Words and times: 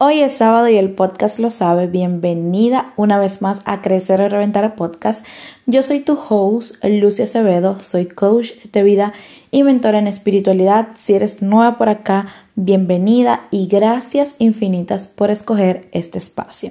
Hoy 0.00 0.20
es 0.20 0.34
sábado 0.34 0.68
y 0.68 0.76
el 0.76 0.92
podcast 0.92 1.40
lo 1.40 1.50
sabe. 1.50 1.88
Bienvenida 1.88 2.92
una 2.96 3.18
vez 3.18 3.42
más 3.42 3.58
a 3.64 3.82
Crecer 3.82 4.20
y 4.20 4.28
Reventar 4.28 4.76
Podcast. 4.76 5.26
Yo 5.66 5.82
soy 5.82 5.98
tu 5.98 6.16
host, 6.16 6.76
Lucia 6.84 7.24
Acevedo. 7.24 7.82
Soy 7.82 8.06
coach 8.06 8.52
de 8.72 8.84
vida 8.84 9.12
y 9.50 9.64
mentora 9.64 9.98
en 9.98 10.06
espiritualidad. 10.06 10.90
Si 10.94 11.14
eres 11.14 11.42
nueva 11.42 11.78
por 11.78 11.88
acá, 11.88 12.28
bienvenida 12.54 13.48
y 13.50 13.66
gracias 13.66 14.36
infinitas 14.38 15.08
por 15.08 15.32
escoger 15.32 15.88
este 15.90 16.18
espacio. 16.18 16.70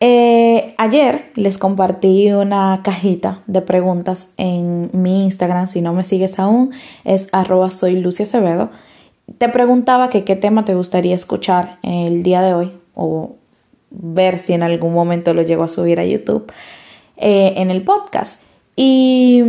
Eh, 0.00 0.66
ayer 0.76 1.32
les 1.34 1.56
compartí 1.56 2.30
una 2.32 2.82
cajita 2.84 3.42
de 3.46 3.62
preguntas 3.62 4.28
en 4.36 4.90
mi 4.92 5.24
Instagram. 5.24 5.66
Si 5.66 5.80
no 5.80 5.94
me 5.94 6.04
sigues 6.04 6.38
aún, 6.38 6.72
es 7.04 7.28
arroba 7.32 7.70
soy 7.70 8.04
Acevedo 8.06 8.68
te 9.36 9.48
preguntaba 9.48 10.08
que 10.08 10.24
qué 10.24 10.36
tema 10.36 10.64
te 10.64 10.74
gustaría 10.74 11.14
escuchar 11.14 11.78
el 11.82 12.22
día 12.22 12.40
de 12.40 12.54
hoy 12.54 12.72
o 12.94 13.36
ver 13.90 14.38
si 14.38 14.54
en 14.54 14.62
algún 14.62 14.94
momento 14.94 15.34
lo 15.34 15.42
llego 15.42 15.64
a 15.64 15.68
subir 15.68 16.00
a 16.00 16.04
YouTube 16.04 16.50
eh, 17.16 17.54
en 17.56 17.70
el 17.70 17.82
podcast. 17.82 18.40
Y 18.76 19.42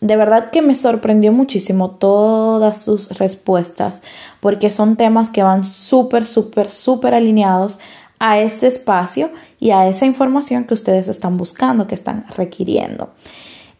de 0.00 0.16
verdad 0.16 0.50
que 0.50 0.62
me 0.62 0.74
sorprendió 0.74 1.32
muchísimo 1.32 1.92
todas 1.92 2.82
sus 2.82 3.18
respuestas 3.18 4.02
porque 4.40 4.70
son 4.70 4.96
temas 4.96 5.30
que 5.30 5.42
van 5.42 5.64
súper, 5.64 6.26
súper, 6.26 6.68
súper 6.68 7.14
alineados 7.14 7.78
a 8.18 8.38
este 8.38 8.66
espacio 8.66 9.30
y 9.60 9.70
a 9.70 9.86
esa 9.86 10.06
información 10.06 10.64
que 10.64 10.74
ustedes 10.74 11.08
están 11.08 11.36
buscando, 11.36 11.86
que 11.86 11.94
están 11.94 12.26
requiriendo. 12.36 13.10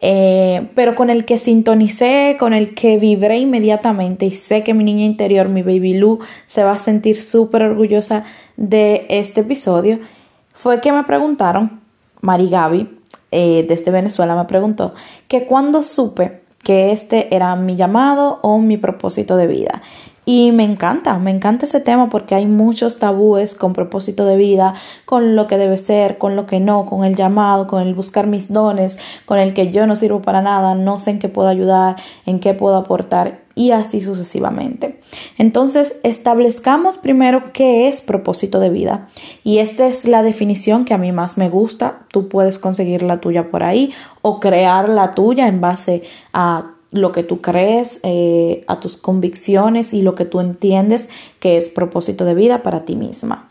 Eh, 0.01 0.69
pero 0.75 0.95
con 0.95 1.09
el 1.09 1.25
que 1.25 1.37
sintonicé, 1.37 2.35
con 2.37 2.53
el 2.53 2.75
que 2.75 2.97
vibré 2.97 3.39
inmediatamente 3.39 4.25
y 4.25 4.31
sé 4.31 4.63
que 4.63 4.73
mi 4.73 4.83
niña 4.83 5.05
interior, 5.05 5.47
mi 5.47 5.63
baby 5.63 5.93
Lu, 5.93 6.19
se 6.47 6.63
va 6.63 6.73
a 6.73 6.79
sentir 6.79 7.15
súper 7.15 7.63
orgullosa 7.63 8.23
de 8.57 9.05
este 9.09 9.41
episodio, 9.41 9.99
fue 10.53 10.81
que 10.81 10.91
me 10.91 11.03
preguntaron, 11.03 11.81
Mari 12.21 12.49
Gaby, 12.49 12.89
eh, 13.31 13.65
desde 13.67 13.91
Venezuela, 13.91 14.35
me 14.35 14.45
preguntó 14.45 14.93
que 15.27 15.45
cuando 15.45 15.83
supe 15.83 16.41
que 16.63 16.91
este 16.91 17.35
era 17.35 17.55
mi 17.55 17.75
llamado 17.75 18.39
o 18.41 18.57
mi 18.57 18.77
propósito 18.77 19.37
de 19.37 19.47
vida. 19.47 19.81
Y 20.25 20.51
me 20.51 20.63
encanta, 20.63 21.17
me 21.19 21.31
encanta 21.31 21.65
ese 21.65 21.79
tema 21.79 22.09
porque 22.09 22.35
hay 22.35 22.47
muchos 22.47 22.97
tabúes 22.97 23.53
con 23.53 23.73
propósito 23.73 24.25
de 24.25 24.37
vida, 24.37 24.73
con 25.05 25.35
lo 25.35 25.47
que 25.47 25.57
debe 25.57 25.77
ser, 25.77 26.17
con 26.17 26.35
lo 26.35 26.47
que 26.47 26.59
no, 26.59 26.85
con 26.85 27.05
el 27.05 27.15
llamado, 27.15 27.67
con 27.67 27.81
el 27.81 27.93
buscar 27.93 28.25
mis 28.25 28.51
dones, 28.51 28.97
con 29.25 29.37
el 29.37 29.53
que 29.53 29.71
yo 29.71 29.85
no 29.85 29.95
sirvo 29.95 30.21
para 30.21 30.41
nada, 30.41 30.73
no 30.75 30.99
sé 30.99 31.11
en 31.11 31.19
qué 31.19 31.29
puedo 31.29 31.47
ayudar, 31.47 31.97
en 32.25 32.39
qué 32.39 32.55
puedo 32.55 32.75
aportar 32.75 33.45
y 33.55 33.71
así 33.71 34.01
sucesivamente. 34.01 34.99
Entonces, 35.37 35.95
establezcamos 36.03 36.97
primero 36.97 37.53
qué 37.53 37.87
es 37.87 38.01
propósito 38.01 38.59
de 38.59 38.69
vida. 38.69 39.07
Y 39.43 39.59
esta 39.59 39.87
es 39.87 40.07
la 40.07 40.23
definición 40.23 40.83
que 40.83 40.93
a 40.93 40.97
mí 40.97 41.11
más 41.13 41.37
me 41.37 41.49
gusta. 41.49 42.05
Tú 42.11 42.27
puedes 42.27 42.59
conseguir 42.59 43.01
la 43.01 43.21
tuya 43.21 43.49
por 43.49 43.63
ahí 43.63 43.93
o 44.21 44.39
crear 44.41 44.89
la 44.89 45.15
tuya 45.15 45.47
en 45.47 45.61
base 45.61 46.03
a 46.33 46.74
lo 46.97 47.11
que 47.11 47.23
tú 47.23 47.41
crees, 47.41 47.99
eh, 48.03 48.63
a 48.67 48.79
tus 48.79 48.97
convicciones 48.97 49.93
y 49.93 50.01
lo 50.01 50.15
que 50.15 50.25
tú 50.25 50.39
entiendes 50.39 51.09
que 51.39 51.57
es 51.57 51.69
propósito 51.69 52.25
de 52.25 52.35
vida 52.35 52.63
para 52.63 52.85
ti 52.85 52.95
misma. 52.95 53.49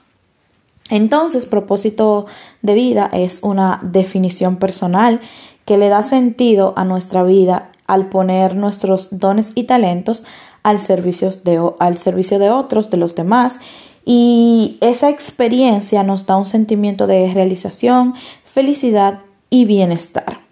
Entonces, 0.91 1.47
propósito 1.47 2.27
de 2.63 2.75
vida 2.75 3.09
es 3.13 3.43
una 3.43 3.81
definición 3.83 4.57
personal 4.57 5.21
que 5.65 5.79
le 5.79 5.89
da 5.89 6.03
sentido 6.03 6.75
a 6.77 6.85
nuestra 6.85 7.23
vida 7.23 7.71
al 7.87 8.09
poner 8.09 8.57
nuestros 8.57 9.19
dones 9.19 9.53
y 9.55 9.65
talentos 9.65 10.25
al 10.63 10.81
servicio 10.81 11.31
de, 11.45 11.71
al 11.79 11.97
servicio 11.97 12.39
de 12.39 12.51
otros, 12.51 12.91
de 12.91 12.97
los 12.97 13.15
demás. 13.15 13.61
Y 14.05 14.79
esa 14.81 15.09
experiencia 15.09 16.03
nos 16.03 16.27
da 16.27 16.37
un 16.37 16.47
sentimiento 16.47 17.07
de 17.07 17.33
realización, 17.33 18.15
felicidad 18.45 19.21
y 19.49 19.65
bienestar. 19.65 20.44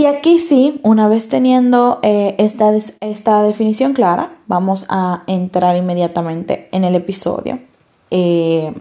Y 0.00 0.06
aquí 0.06 0.38
sí, 0.38 0.80
una 0.82 1.08
vez 1.08 1.28
teniendo 1.28 2.00
eh, 2.02 2.34
esta, 2.38 2.72
esta, 3.02 3.42
definición 3.42 3.92
clara, 3.92 4.38
vamos 4.46 4.86
a 4.88 5.24
entrar 5.26 5.76
inmediatamente 5.76 6.70
en 6.72 6.84
el 6.84 6.94
episodio 6.94 7.58
eh, 8.10 8.72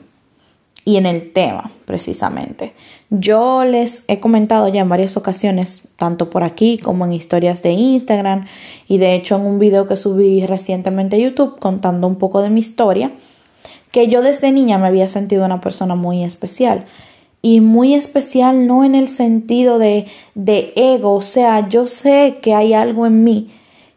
y 0.85 0.95
en 0.95 1.05
el 1.05 1.33
tema 1.33 1.73
precisamente. 1.83 2.73
Yo 3.09 3.65
les 3.65 4.05
he 4.07 4.21
comentado 4.21 4.69
ya 4.69 4.79
en 4.79 4.87
varias 4.87 5.17
ocasiones, 5.17 5.89
tanto 5.97 6.29
por 6.29 6.45
aquí 6.45 6.77
como 6.77 7.03
en 7.03 7.11
historias 7.11 7.63
de 7.63 7.71
Instagram 7.73 8.45
y 8.87 8.97
de 8.97 9.15
hecho 9.15 9.35
en 9.35 9.41
un 9.41 9.59
video 9.59 9.87
que 9.87 9.97
subí 9.97 10.45
recientemente 10.45 11.17
a 11.17 11.19
YouTube 11.19 11.59
contando 11.59 12.07
un 12.07 12.15
poco 12.15 12.41
de 12.41 12.49
mi 12.49 12.61
historia, 12.61 13.11
que 13.91 14.07
yo 14.07 14.21
desde 14.21 14.53
niña 14.53 14.77
me 14.77 14.87
había 14.87 15.09
sentido 15.09 15.43
una 15.43 15.59
persona 15.59 15.95
muy 15.95 16.23
especial 16.23 16.85
y 17.41 17.61
muy 17.61 17.93
especial 17.93 18.67
no 18.67 18.83
en 18.83 18.95
el 18.95 19.07
sentido 19.07 19.79
de, 19.79 20.07
de 20.35 20.73
ego, 20.75 21.13
o 21.13 21.21
sea, 21.21 21.69
yo 21.69 21.85
sé 21.85 22.39
que 22.41 22.53
hay 22.53 22.73
algo 22.73 23.05
en 23.05 23.23
mí 23.23 23.51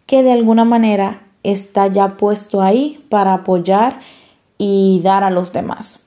que 0.06 0.22
de 0.22 0.32
alguna 0.32 0.64
manera 0.64 1.22
está 1.42 1.88
ya 1.88 2.16
puesto 2.16 2.62
ahí 2.62 3.04
para 3.08 3.34
apoyar 3.34 4.00
y 4.58 5.00
dar 5.02 5.24
a 5.24 5.30
los 5.30 5.52
demás. 5.52 6.00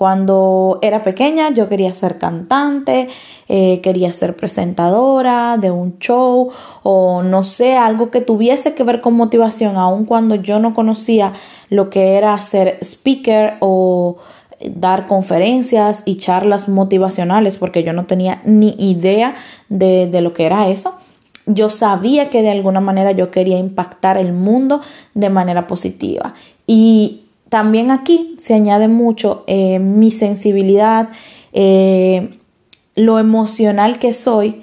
Cuando 0.00 0.78
era 0.80 1.02
pequeña 1.02 1.50
yo 1.50 1.68
quería 1.68 1.92
ser 1.92 2.16
cantante, 2.16 3.08
eh, 3.48 3.82
quería 3.82 4.10
ser 4.14 4.34
presentadora 4.34 5.58
de 5.58 5.70
un 5.70 5.98
show 5.98 6.50
o 6.82 7.22
no 7.22 7.44
sé, 7.44 7.76
algo 7.76 8.10
que 8.10 8.22
tuviese 8.22 8.72
que 8.72 8.82
ver 8.82 9.02
con 9.02 9.12
motivación, 9.12 9.76
aun 9.76 10.06
cuando 10.06 10.36
yo 10.36 10.58
no 10.58 10.72
conocía 10.72 11.34
lo 11.68 11.90
que 11.90 12.14
era 12.14 12.38
ser 12.38 12.78
speaker 12.80 13.58
o 13.60 14.16
dar 14.64 15.06
conferencias 15.06 16.02
y 16.04 16.16
charlas 16.16 16.68
motivacionales 16.68 17.58
porque 17.58 17.82
yo 17.82 17.92
no 17.92 18.06
tenía 18.06 18.42
ni 18.44 18.74
idea 18.78 19.34
de, 19.68 20.06
de 20.06 20.20
lo 20.20 20.32
que 20.32 20.46
era 20.46 20.68
eso. 20.68 20.94
Yo 21.46 21.68
sabía 21.68 22.30
que 22.30 22.42
de 22.42 22.50
alguna 22.50 22.80
manera 22.80 23.12
yo 23.12 23.30
quería 23.30 23.58
impactar 23.58 24.18
el 24.18 24.32
mundo 24.32 24.80
de 25.14 25.30
manera 25.30 25.66
positiva. 25.66 26.34
Y 26.66 27.22
también 27.50 27.90
aquí 27.90 28.36
se 28.38 28.54
añade 28.54 28.86
mucho 28.86 29.42
eh, 29.48 29.80
mi 29.80 30.12
sensibilidad, 30.12 31.08
eh, 31.52 32.38
lo 32.94 33.18
emocional 33.18 33.98
que 33.98 34.14
soy 34.14 34.62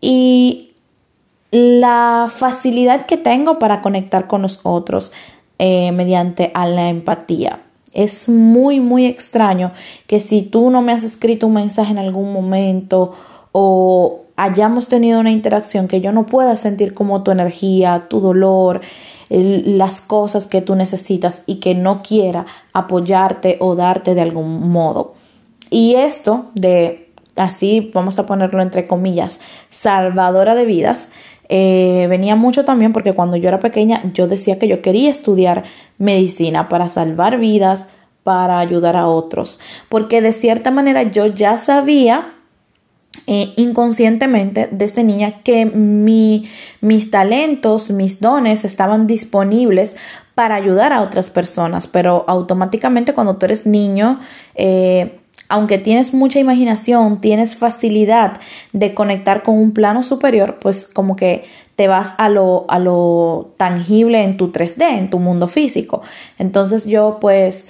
y 0.00 0.72
la 1.52 2.26
facilidad 2.28 3.06
que 3.06 3.16
tengo 3.16 3.60
para 3.60 3.80
conectar 3.80 4.26
con 4.26 4.42
los 4.42 4.60
otros 4.64 5.12
eh, 5.60 5.92
mediante 5.92 6.50
a 6.54 6.66
la 6.66 6.88
empatía. 6.88 7.62
Es 7.92 8.28
muy, 8.28 8.80
muy 8.80 9.06
extraño 9.06 9.72
que 10.06 10.20
si 10.20 10.42
tú 10.42 10.70
no 10.70 10.82
me 10.82 10.92
has 10.92 11.04
escrito 11.04 11.46
un 11.46 11.54
mensaje 11.54 11.90
en 11.90 11.98
algún 11.98 12.32
momento 12.32 13.12
o 13.52 14.24
hayamos 14.36 14.88
tenido 14.88 15.18
una 15.18 15.32
interacción 15.32 15.88
que 15.88 16.00
yo 16.00 16.12
no 16.12 16.24
pueda 16.24 16.56
sentir 16.56 16.94
como 16.94 17.22
tu 17.24 17.32
energía, 17.32 18.06
tu 18.08 18.20
dolor, 18.20 18.80
las 19.30 20.00
cosas 20.00 20.46
que 20.46 20.62
tú 20.62 20.76
necesitas 20.76 21.42
y 21.44 21.56
que 21.56 21.74
no 21.74 22.02
quiera 22.02 22.46
apoyarte 22.72 23.56
o 23.60 23.74
darte 23.74 24.14
de 24.14 24.20
algún 24.20 24.70
modo. 24.70 25.14
Y 25.70 25.96
esto 25.96 26.46
de, 26.54 27.10
así 27.36 27.90
vamos 27.92 28.18
a 28.18 28.26
ponerlo 28.26 28.62
entre 28.62 28.86
comillas, 28.86 29.40
salvadora 29.70 30.54
de 30.54 30.64
vidas, 30.64 31.08
eh, 31.48 32.06
venía 32.08 32.36
mucho 32.36 32.64
también 32.64 32.92
porque 32.92 33.12
cuando 33.12 33.36
yo 33.36 33.48
era 33.48 33.60
pequeña 33.60 34.02
yo 34.12 34.26
decía 34.26 34.58
que 34.58 34.68
yo 34.68 34.82
quería 34.82 35.10
estudiar 35.10 35.64
medicina 35.96 36.68
para 36.68 36.88
salvar 36.88 37.38
vidas, 37.38 37.86
para 38.22 38.58
ayudar 38.58 38.96
a 38.96 39.06
otros, 39.06 39.58
porque 39.88 40.20
de 40.20 40.32
cierta 40.32 40.70
manera 40.70 41.04
yo 41.04 41.26
ya 41.26 41.56
sabía 41.56 42.34
eh, 43.26 43.52
inconscientemente 43.56 44.68
desde 44.70 45.04
niña 45.04 45.42
que 45.42 45.66
mi, 45.66 46.48
mis 46.80 47.10
talentos, 47.10 47.90
mis 47.90 48.20
dones 48.20 48.64
estaban 48.64 49.06
disponibles 49.06 49.96
para 50.34 50.54
ayudar 50.54 50.92
a 50.92 51.02
otras 51.02 51.30
personas, 51.30 51.86
pero 51.86 52.24
automáticamente 52.28 53.12
cuando 53.12 53.36
tú 53.36 53.46
eres 53.46 53.66
niño, 53.66 54.20
eh, 54.54 55.17
aunque 55.48 55.78
tienes 55.78 56.12
mucha 56.12 56.38
imaginación, 56.38 57.20
tienes 57.20 57.56
facilidad 57.56 58.38
de 58.72 58.94
conectar 58.94 59.42
con 59.42 59.56
un 59.56 59.72
plano 59.72 60.02
superior, 60.02 60.58
pues 60.60 60.86
como 60.86 61.16
que 61.16 61.44
te 61.76 61.88
vas 61.88 62.14
a 62.18 62.28
lo, 62.28 62.66
a 62.68 62.78
lo 62.78 63.54
tangible 63.56 64.24
en 64.24 64.36
tu 64.36 64.52
3D, 64.52 64.98
en 64.98 65.10
tu 65.10 65.18
mundo 65.18 65.48
físico. 65.48 66.02
Entonces 66.38 66.86
yo 66.86 67.18
pues 67.20 67.66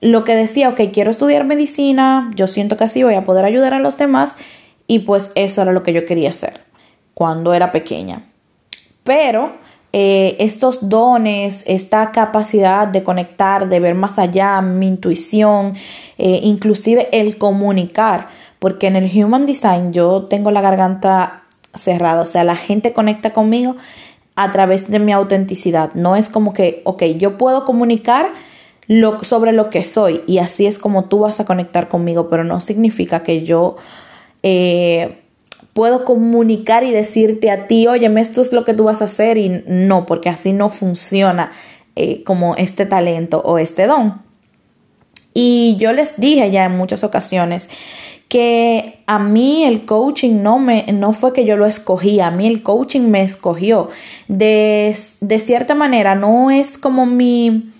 lo 0.00 0.24
que 0.24 0.34
decía, 0.34 0.70
ok, 0.70 0.80
quiero 0.92 1.10
estudiar 1.10 1.44
medicina, 1.44 2.30
yo 2.34 2.46
siento 2.46 2.76
que 2.76 2.84
así 2.84 3.02
voy 3.02 3.14
a 3.14 3.24
poder 3.24 3.44
ayudar 3.44 3.74
a 3.74 3.78
los 3.78 3.96
demás 3.96 4.36
y 4.86 5.00
pues 5.00 5.30
eso 5.34 5.62
era 5.62 5.72
lo 5.72 5.82
que 5.82 5.92
yo 5.92 6.04
quería 6.06 6.30
hacer 6.30 6.62
cuando 7.14 7.54
era 7.54 7.70
pequeña. 7.70 8.24
Pero 9.04 9.56
eh, 9.92 10.36
estos 10.38 10.88
dones, 10.88 11.64
esta 11.66 12.12
capacidad 12.12 12.86
de 12.86 13.02
conectar, 13.02 13.68
de 13.68 13.80
ver 13.80 13.96
más 13.96 14.18
allá, 14.18 14.60
mi 14.62 14.86
intuición, 14.86 15.74
eh, 16.16 16.40
inclusive 16.44 17.08
el 17.12 17.38
comunicar, 17.38 18.28
porque 18.60 18.86
en 18.86 18.96
el 18.96 19.10
Human 19.12 19.46
Design 19.46 19.92
yo 19.92 20.24
tengo 20.24 20.52
la 20.52 20.60
garganta 20.60 21.42
cerrada, 21.74 22.22
o 22.22 22.26
sea, 22.26 22.44
la 22.44 22.56
gente 22.56 22.92
conecta 22.92 23.32
conmigo 23.32 23.76
a 24.36 24.52
través 24.52 24.88
de 24.88 25.00
mi 25.00 25.12
autenticidad, 25.12 25.92
no 25.94 26.14
es 26.14 26.28
como 26.28 26.52
que, 26.52 26.82
ok, 26.84 27.02
yo 27.16 27.36
puedo 27.36 27.64
comunicar 27.64 28.28
lo, 28.86 29.22
sobre 29.24 29.52
lo 29.52 29.70
que 29.70 29.82
soy 29.82 30.22
y 30.26 30.38
así 30.38 30.66
es 30.66 30.78
como 30.78 31.04
tú 31.04 31.20
vas 31.20 31.40
a 31.40 31.44
conectar 31.44 31.88
conmigo, 31.88 32.28
pero 32.30 32.44
no 32.44 32.60
significa 32.60 33.22
que 33.22 33.42
yo 33.42 33.76
eh, 34.42 35.20
puedo 35.72 36.04
comunicar 36.04 36.84
y 36.84 36.90
decirte 36.90 37.50
a 37.50 37.66
ti, 37.66 37.86
oye, 37.86 38.12
esto 38.20 38.40
es 38.40 38.52
lo 38.52 38.64
que 38.64 38.74
tú 38.74 38.84
vas 38.84 39.02
a 39.02 39.06
hacer 39.06 39.38
y 39.38 39.62
no, 39.66 40.06
porque 40.06 40.28
así 40.28 40.52
no 40.52 40.70
funciona 40.70 41.52
eh, 41.96 42.22
como 42.24 42.56
este 42.56 42.86
talento 42.86 43.40
o 43.44 43.58
este 43.58 43.86
don. 43.86 44.22
Y 45.32 45.76
yo 45.78 45.92
les 45.92 46.18
dije 46.18 46.50
ya 46.50 46.64
en 46.64 46.76
muchas 46.76 47.04
ocasiones 47.04 47.68
que 48.28 49.00
a 49.06 49.18
mí 49.18 49.64
el 49.64 49.84
coaching 49.86 50.42
no, 50.42 50.60
me, 50.60 50.86
no 50.92 51.12
fue 51.12 51.32
que 51.32 51.44
yo 51.44 51.56
lo 51.56 51.66
escogí, 51.66 52.20
a 52.20 52.30
mí 52.30 52.46
el 52.46 52.62
coaching 52.62 53.08
me 53.08 53.22
escogió. 53.22 53.88
De, 54.28 54.96
de 55.20 55.38
cierta 55.40 55.74
manera, 55.74 56.14
no 56.14 56.52
es 56.52 56.78
como 56.78 57.06
mi, 57.06 57.72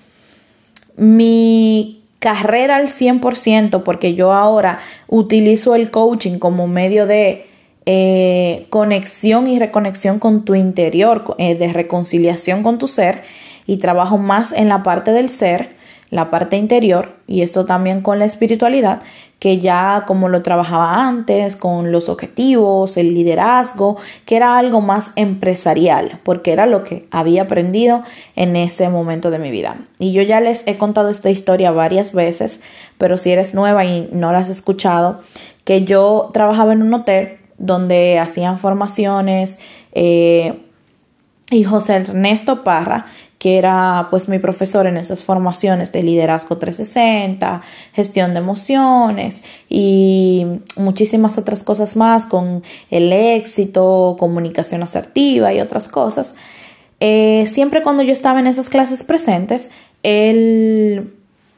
mi 0.97 2.03
carrera 2.19 2.77
al 2.77 2.89
100%, 2.89 3.85
porque 3.85 4.15
yo 4.15 4.33
ahora 4.33 4.81
utilizo 5.07 5.77
el 5.77 5.93
coaching 5.93 6.41
como 6.41 6.67
medio 6.67 7.07
de 7.07 7.47
eh, 7.87 8.67
conexión 8.71 9.47
y 9.47 9.59
reconexión 9.59 10.19
con 10.19 10.45
tu 10.45 10.55
interior, 10.55 11.35
eh, 11.39 11.55
de 11.55 11.73
reconciliación 11.73 12.63
con 12.63 12.79
tu 12.79 12.89
ser, 12.89 13.23
y 13.67 13.77
trabajo 13.77 14.19
más 14.19 14.53
en 14.53 14.69
la 14.69 14.83
parte 14.83 15.13
del 15.13 15.29
ser 15.29 15.81
la 16.11 16.29
parte 16.31 16.57
interior 16.57 17.17
y 17.27 17.43
eso 17.43 17.65
también 17.65 18.03
con 18.03 18.19
la 18.19 18.25
espiritualidad, 18.25 19.01
que 19.39 19.59
ya 19.59 20.05
como 20.07 20.29
lo 20.29 20.43
trabajaba 20.43 21.07
antes, 21.07 21.55
con 21.55 21.93
los 21.93 22.09
objetivos, 22.09 22.97
el 22.97 23.15
liderazgo, 23.15 23.97
que 24.27 24.37
era 24.37 24.59
algo 24.59 24.81
más 24.81 25.13
empresarial, 25.15 26.21
porque 26.25 26.53
era 26.53 26.67
lo 26.67 26.83
que 26.83 27.07
había 27.13 27.43
aprendido 27.43 28.03
en 28.35 28.57
ese 28.57 28.89
momento 28.89 29.31
de 29.31 29.39
mi 29.39 29.53
vida. 29.53 29.77
Y 30.01 30.13
yo 30.13 30.23
ya 30.23 30.41
les 30.41 30.67
he 30.67 30.77
contado 30.77 31.11
esta 31.11 31.31
historia 31.31 31.71
varias 31.71 32.13
veces, 32.13 32.61
pero 32.99 33.17
si 33.17 33.31
eres 33.31 33.55
nueva 33.55 33.85
y 33.85 34.09
no 34.13 34.33
la 34.33 34.39
has 34.39 34.49
escuchado, 34.49 35.21
que 35.65 35.85
yo 35.85 36.31
trabajaba 36.33 36.73
en 36.73 36.83
un 36.83 36.93
hotel 36.93 37.40
donde 37.61 38.19
hacían 38.19 38.59
formaciones, 38.59 39.61
eh, 39.93 40.61
y 41.51 41.65
José 41.65 41.97
Ernesto 41.97 42.63
Parra, 42.65 43.07
que 43.39 43.59
era 43.59 44.09
pues 44.11 44.29
mi 44.29 44.39
profesor 44.39 44.87
en 44.87 44.97
esas 44.97 45.25
formaciones 45.25 45.93
de 45.93 46.03
liderazgo 46.03 46.59
360, 46.59 47.63
gestión 47.93 48.35
de 48.35 48.39
emociones 48.39 49.43
y 49.69 50.47
muchísimas 50.77 51.39
otras 51.39 51.65
cosas 51.65 51.97
más 51.97 52.27
con 52.27 52.63
el 52.91 53.13
éxito, 53.13 54.17
comunicación 54.19 54.83
asertiva 54.83 55.53
y 55.53 55.61
otras 55.61 55.89
cosas. 55.89 56.35
Eh, 57.01 57.45
siempre 57.47 57.83
cuando 57.83 58.03
yo 58.03 58.13
estaba 58.13 58.41
en 58.41 58.47
esas 58.47 58.69
clases 58.69 59.03
presentes, 59.03 59.71
él 60.03 61.15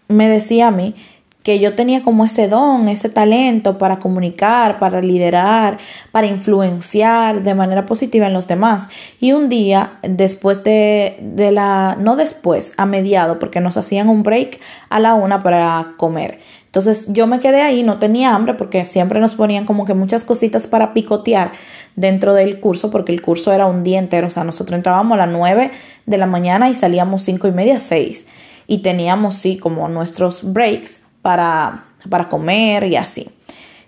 me 0.08 0.28
decía 0.28 0.68
a 0.68 0.70
mí 0.70 0.94
que 1.42 1.58
yo 1.58 1.74
tenía 1.74 2.02
como 2.02 2.24
ese 2.24 2.48
don, 2.48 2.88
ese 2.88 3.08
talento 3.08 3.78
para 3.78 3.98
comunicar, 3.98 4.78
para 4.78 5.00
liderar, 5.00 5.78
para 6.12 6.26
influenciar 6.26 7.42
de 7.42 7.54
manera 7.54 7.84
positiva 7.86 8.26
en 8.26 8.32
los 8.32 8.48
demás. 8.48 8.88
Y 9.20 9.32
un 9.32 9.48
día, 9.48 9.98
después 10.02 10.62
de, 10.64 11.16
de 11.20 11.50
la, 11.50 11.96
no 11.98 12.16
después, 12.16 12.72
a 12.76 12.86
mediado, 12.86 13.38
porque 13.38 13.60
nos 13.60 13.76
hacían 13.76 14.08
un 14.08 14.22
break 14.22 14.60
a 14.88 15.00
la 15.00 15.14
una 15.14 15.42
para 15.42 15.94
comer. 15.96 16.38
Entonces 16.66 17.12
yo 17.12 17.26
me 17.26 17.38
quedé 17.38 17.60
ahí, 17.60 17.82
no 17.82 17.98
tenía 17.98 18.34
hambre 18.34 18.54
porque 18.54 18.86
siempre 18.86 19.20
nos 19.20 19.34
ponían 19.34 19.66
como 19.66 19.84
que 19.84 19.92
muchas 19.92 20.24
cositas 20.24 20.66
para 20.66 20.94
picotear 20.94 21.52
dentro 21.96 22.32
del 22.32 22.60
curso 22.60 22.90
porque 22.90 23.12
el 23.12 23.20
curso 23.20 23.52
era 23.52 23.66
un 23.66 23.82
día 23.82 23.98
entero, 23.98 24.28
o 24.28 24.30
sea, 24.30 24.42
nosotros 24.44 24.78
entrábamos 24.78 25.16
a 25.16 25.26
las 25.26 25.28
nueve 25.28 25.70
de 26.06 26.16
la 26.16 26.24
mañana 26.24 26.70
y 26.70 26.74
salíamos 26.74 27.22
cinco 27.24 27.46
y 27.46 27.52
media, 27.52 27.78
seis 27.78 28.26
y 28.66 28.78
teníamos 28.78 29.36
sí 29.36 29.58
como 29.58 29.86
nuestros 29.90 30.50
breaks 30.54 31.01
para, 31.22 31.84
para 32.08 32.28
comer 32.28 32.84
y 32.84 32.96
así. 32.96 33.30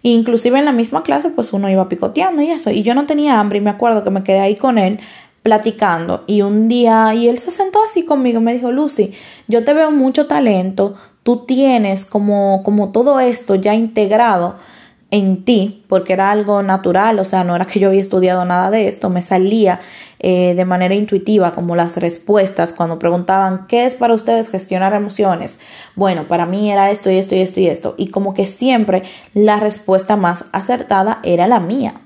Inclusive 0.02 0.58
en 0.58 0.64
la 0.64 0.72
misma 0.72 1.02
clase 1.02 1.30
pues 1.30 1.52
uno 1.52 1.68
iba 1.68 1.88
picoteando 1.88 2.42
y 2.42 2.50
eso. 2.50 2.70
Y 2.70 2.82
yo 2.82 2.94
no 2.94 3.06
tenía 3.06 3.40
hambre 3.40 3.58
y 3.58 3.62
me 3.62 3.70
acuerdo 3.70 4.04
que 4.04 4.10
me 4.10 4.22
quedé 4.22 4.40
ahí 4.40 4.56
con 4.56 4.78
él 4.78 5.00
platicando 5.42 6.24
y 6.26 6.40
un 6.40 6.68
día 6.68 7.14
y 7.14 7.28
él 7.28 7.38
se 7.38 7.50
sentó 7.50 7.78
así 7.84 8.06
conmigo 8.06 8.40
y 8.40 8.42
me 8.42 8.54
dijo, 8.54 8.72
Lucy, 8.72 9.12
yo 9.46 9.62
te 9.62 9.74
veo 9.74 9.90
mucho 9.90 10.26
talento, 10.26 10.94
tú 11.22 11.44
tienes 11.44 12.06
como, 12.06 12.62
como 12.62 12.92
todo 12.92 13.20
esto 13.20 13.54
ya 13.54 13.74
integrado 13.74 14.56
en 15.10 15.44
ti, 15.44 15.84
porque 15.86 16.14
era 16.14 16.30
algo 16.30 16.62
natural, 16.62 17.18
o 17.18 17.24
sea, 17.24 17.44
no 17.44 17.54
era 17.54 17.66
que 17.66 17.78
yo 17.78 17.88
había 17.88 18.00
estudiado 18.00 18.44
nada 18.46 18.70
de 18.70 18.88
esto, 18.88 19.10
me 19.10 19.20
salía 19.20 19.80
eh, 20.26 20.54
de 20.54 20.64
manera 20.64 20.94
intuitiva 20.94 21.54
como 21.54 21.76
las 21.76 21.98
respuestas 21.98 22.72
cuando 22.72 22.98
preguntaban, 22.98 23.66
¿qué 23.66 23.84
es 23.84 23.94
para 23.94 24.14
ustedes 24.14 24.48
gestionar 24.48 24.94
emociones? 24.94 25.58
Bueno, 25.96 26.26
para 26.28 26.46
mí 26.46 26.72
era 26.72 26.90
esto 26.90 27.10
y 27.10 27.18
esto 27.18 27.34
y 27.34 27.40
esto 27.40 27.60
y 27.60 27.66
esto, 27.66 27.94
y 27.98 28.06
como 28.06 28.32
que 28.32 28.46
siempre 28.46 29.02
la 29.34 29.60
respuesta 29.60 30.16
más 30.16 30.46
acertada 30.52 31.20
era 31.24 31.46
la 31.46 31.60
mía. 31.60 32.03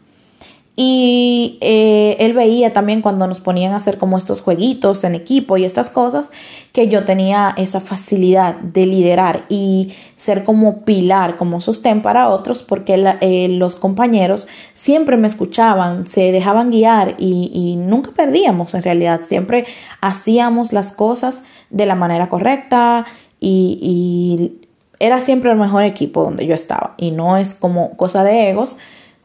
Y 0.81 1.59
eh, 1.61 2.15
él 2.21 2.35
veía 2.35 2.73
también 2.73 3.03
cuando 3.03 3.27
nos 3.27 3.41
ponían 3.41 3.73
a 3.73 3.79
hacer 3.79 3.99
como 3.99 4.17
estos 4.17 4.41
jueguitos 4.41 5.03
en 5.03 5.17
equipo 5.17 5.57
y 5.57 5.65
estas 5.65 5.91
cosas, 5.91 6.31
que 6.73 6.87
yo 6.87 7.05
tenía 7.05 7.53
esa 7.57 7.81
facilidad 7.81 8.55
de 8.61 8.87
liderar 8.87 9.45
y 9.49 9.93
ser 10.15 10.45
como 10.45 10.85
pilar, 10.85 11.37
como 11.37 11.61
sostén 11.61 12.01
para 12.01 12.29
otros, 12.29 12.63
porque 12.63 12.95
eh, 13.23 13.49
los 13.49 13.75
compañeros 13.75 14.47
siempre 14.75 15.17
me 15.17 15.27
escuchaban, 15.27 16.07
se 16.07 16.31
dejaban 16.31 16.71
guiar 16.71 17.17
y, 17.19 17.75
nunca 17.77 18.13
perdíamos 18.13 18.73
en 18.75 18.85
realidad, 18.85 19.23
siempre 19.27 19.65
hacíamos 20.01 20.73
las 20.73 20.93
cosas 20.93 21.43
de 21.71 21.87
la 21.87 21.97
manera 21.97 22.29
correcta 22.29 23.05
y 23.41 24.53
era 25.01 25.21
siempre 25.21 25.51
el 25.51 25.57
mejor 25.57 25.83
equipo 25.83 26.23
donde 26.23 26.47
yo 26.47 26.55
estaba. 26.55 26.95
Y 26.99 27.11
no 27.11 27.37
es 27.37 27.55
como 27.55 27.97
cosa 27.97 28.23
de 28.23 28.51
egos 28.51 28.77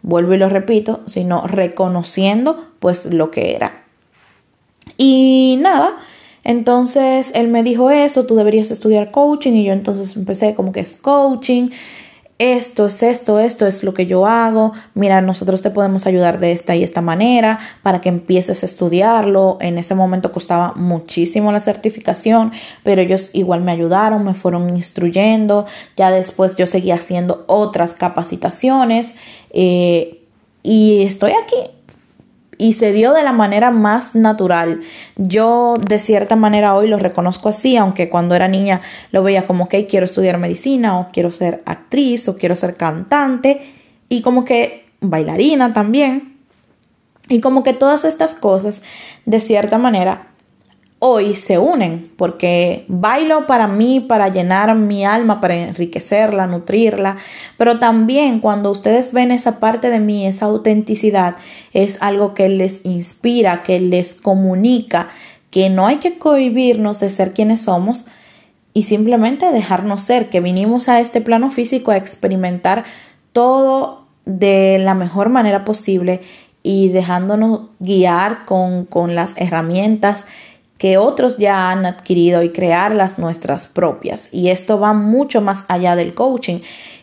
vuelvo 0.04 0.36
y 0.36 0.38
lo 0.38 0.50
repito, 0.50 1.02
sino 1.08 1.48
reconociendo 1.48 2.68
pues 2.80 3.08
lo 3.08 3.32
que 3.32 3.56
era. 3.56 3.84
Y 4.98 5.58
nada, 5.62 5.98
entonces 6.44 7.32
él 7.34 7.48
me 7.48 7.64
dijo 7.64 7.90
eso, 7.90 8.26
tú 8.26 8.36
deberías 8.36 8.70
estudiar 8.70 9.12
coaching 9.12 9.54
y 9.54 9.64
yo 9.64 9.74
entonces 9.74 10.16
empecé 10.16 10.54
como 10.54 10.72
que 10.72 10.82
es 10.82 10.96
coaching 10.98 11.70
esto 12.40 12.88
es 12.88 13.04
esto, 13.04 13.40
esto 13.40 13.68
es 13.68 13.84
lo 13.84 13.94
que 13.94 14.06
yo 14.06 14.26
hago, 14.26 14.74
mira, 14.96 15.22
nosotros 15.22 15.62
te 15.62 15.70
podemos 15.70 16.06
ayudar 16.08 16.40
de 16.40 16.52
esta 16.52 16.76
y 16.76 16.84
esta 16.84 17.02
manera 17.02 17.60
para 17.84 18.02
que 18.02 18.10
empieces 18.10 18.64
a 18.64 18.66
estudiarlo. 18.66 19.58
En 19.62 19.78
ese 19.78 19.96
momento 19.96 20.32
costaba 20.32 20.74
muchísimo 20.76 21.52
la 21.52 21.60
certificación, 21.60 22.52
pero 22.84 23.02
ellos 23.02 23.30
igual 23.34 23.62
me 23.62 23.72
ayudaron, 23.72 24.24
me 24.24 24.34
fueron 24.34 24.70
instruyendo, 24.76 25.66
ya 25.96 26.12
después 26.12 26.56
yo 26.58 26.68
seguí 26.68 26.92
haciendo 26.92 27.46
otras 27.48 27.94
capacitaciones 27.94 29.16
eh, 29.52 30.22
y 30.64 31.04
estoy 31.04 31.34
aquí 31.34 31.56
y 32.58 32.74
se 32.74 32.92
dio 32.92 33.14
de 33.14 33.24
la 33.24 33.32
manera 33.32 33.72
más 33.72 34.16
natural. 34.16 34.82
Yo 35.16 35.76
de 35.78 36.00
cierta 36.00 36.36
manera 36.36 36.76
hoy 36.76 36.88
lo 36.88 36.98
reconozco 36.98 37.50
así, 37.50 37.78
aunque 37.78 38.10
cuando 38.10 38.36
era 38.36 38.48
niña 38.48 38.82
lo 39.12 39.24
veía 39.24 39.46
como 39.48 39.68
que 39.68 39.86
quiero 39.88 40.06
estudiar 40.06 40.38
medicina 40.38 41.00
o 41.00 41.10
quiero 41.12 41.32
ser 41.32 41.62
actriz 41.66 42.28
o 42.28 42.38
quiero 42.38 42.56
ser 42.56 42.76
cantante 42.76 43.62
y 44.10 44.22
como 44.22 44.46
que 44.46 44.86
bailarina 45.02 45.74
también. 45.74 46.38
Y 47.30 47.40
como 47.40 47.64
que 47.64 47.74
todas 47.74 48.04
estas 48.04 48.36
cosas 48.36 48.84
de 49.26 49.40
cierta 49.40 49.78
manera 49.78 50.33
hoy 51.06 51.36
se 51.36 51.58
unen, 51.58 52.10
porque 52.16 52.86
bailo 52.88 53.46
para 53.46 53.68
mí, 53.68 54.00
para 54.00 54.30
llenar 54.30 54.74
mi 54.76 55.04
alma, 55.04 55.42
para 55.42 55.54
enriquecerla, 55.58 56.48
nutrirla, 56.48 57.18
pero 57.58 57.78
también 57.78 58.40
cuando 58.40 58.72
ustedes 58.72 59.12
ven 59.12 59.32
esa 59.32 59.60
parte 59.60 59.90
de 59.90 60.00
mí, 60.00 60.26
esa 60.26 60.46
autenticidad, 60.46 61.36
es 61.74 62.02
algo 62.02 62.34
que 62.34 62.48
les 62.48 62.86
inspira, 62.86 63.64
que 63.64 63.82
les 63.82 64.16
comunica, 64.16 65.10
que 65.50 65.70
no 65.70 65.88
hay 65.88 65.98
que 65.98 66.18
cohibirnos 66.18 67.02
de 67.02 67.10
ser 67.10 67.34
quienes 67.34 67.64
somos 67.64 68.06
y 68.74 68.84
simplemente 68.84 69.52
dejarnos 69.52 70.04
ser, 70.04 70.30
que 70.30 70.40
vinimos 70.40 70.88
a 70.88 71.02
este 71.02 71.20
plano 71.20 71.50
físico 71.50 71.92
a 71.92 71.98
experimentar 71.98 72.86
todo 73.34 74.08
de 74.24 74.80
la 74.80 74.94
mejor 74.94 75.28
manera 75.28 75.66
posible 75.66 76.22
y 76.64 76.88
dejándonos 76.88 77.64
guiar 77.80 78.46
con, 78.46 78.86
con 78.86 79.16
las 79.16 79.36
herramientas 79.36 80.28
que 80.84 80.98
otros 80.98 81.38
ya 81.38 81.72
han 81.72 81.86
adquirido 81.86 82.44
y 82.44 82.50
crear 82.50 82.94
las 82.94 83.18
nuestras 83.18 83.68
propias. 83.68 84.28
Y 84.34 84.50
esto 84.50 84.82
va 84.82 84.92
mucho 84.92 85.40
más 85.40 85.64
allá 85.70 85.96
del 85.96 86.14
coaching. 86.14 86.60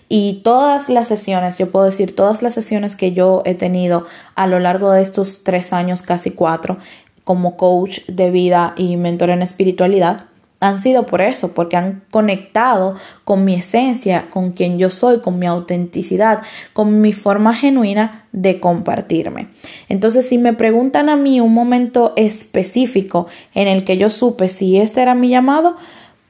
Y 0.07 0.43
todas 0.45 0.91
las 0.91 1.09
sesiones, 1.09 1.57
yo 1.57 1.71
puedo 1.71 1.87
decir, 1.87 2.15
todas 2.15 2.43
las 2.43 2.53
sesiones 2.53 2.95
que 2.95 3.13
yo 3.13 3.41
he 3.47 3.55
tenido 3.55 4.05
a 4.35 4.47
lo 4.47 4.59
largo 4.59 4.93
de 4.93 5.01
estos 5.01 5.45
tres 5.45 5.73
años, 5.73 6.03
casi 6.03 6.33
cuatro, 6.33 6.77
como 7.25 7.57
coach 7.57 8.01
de 8.07 8.31
vida 8.31 8.75
y 8.77 8.99
mentor 8.99 9.31
en 9.31 9.41
espiritualidad, 9.41 10.27
han 10.61 10.79
sido 10.79 11.07
por 11.07 11.23
eso, 11.23 11.52
porque 11.52 11.76
han 11.76 12.02
conectado 12.11 12.95
con 13.25 13.45
mi 13.45 13.55
esencia, 13.55 14.26
con 14.29 14.52
quien 14.52 14.79
yo 14.79 14.90
soy, 14.90 15.21
con 15.21 15.38
mi 15.38 15.47
autenticidad, 15.47 16.43
con 16.75 17.00
mi 17.00 17.14
forma 17.14 17.55
genuina 17.55 18.26
de 18.33 18.61
compartirme. 18.61 19.49
Entonces, 19.88 20.29
si 20.29 20.37
me 20.37 20.52
preguntan 20.52 21.09
a 21.09 21.17
mí 21.17 21.40
un 21.40 21.55
momento 21.55 22.12
específico 22.17 23.26
en 23.55 23.69
el 23.69 23.85
que 23.85 23.97
yo 23.97 24.11
supe 24.11 24.49
si 24.49 24.79
este 24.79 25.00
era 25.00 25.14
mi 25.14 25.31
llamado, 25.31 25.76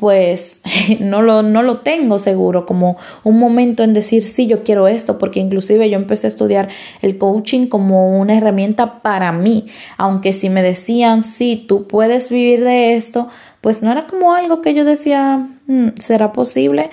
pues 0.00 0.62
no 1.00 1.20
lo, 1.20 1.42
no 1.42 1.62
lo 1.62 1.80
tengo 1.80 2.18
seguro 2.18 2.64
como 2.64 2.96
un 3.22 3.38
momento 3.38 3.82
en 3.82 3.92
decir 3.92 4.22
sí, 4.22 4.46
yo 4.46 4.64
quiero 4.64 4.88
esto, 4.88 5.18
porque 5.18 5.40
inclusive 5.40 5.90
yo 5.90 5.96
empecé 5.96 6.26
a 6.26 6.28
estudiar 6.28 6.70
el 7.02 7.18
coaching 7.18 7.66
como 7.66 8.18
una 8.18 8.34
herramienta 8.34 9.02
para 9.02 9.30
mí, 9.30 9.66
aunque 9.98 10.32
si 10.32 10.48
me 10.48 10.62
decían 10.62 11.22
sí, 11.22 11.66
tú 11.68 11.86
puedes 11.86 12.30
vivir 12.30 12.64
de 12.64 12.94
esto, 12.94 13.28
pues 13.60 13.82
no 13.82 13.92
era 13.92 14.06
como 14.06 14.32
algo 14.32 14.62
que 14.62 14.72
yo 14.72 14.86
decía, 14.86 15.46
mm, 15.66 15.88
¿será 15.96 16.32
posible? 16.32 16.88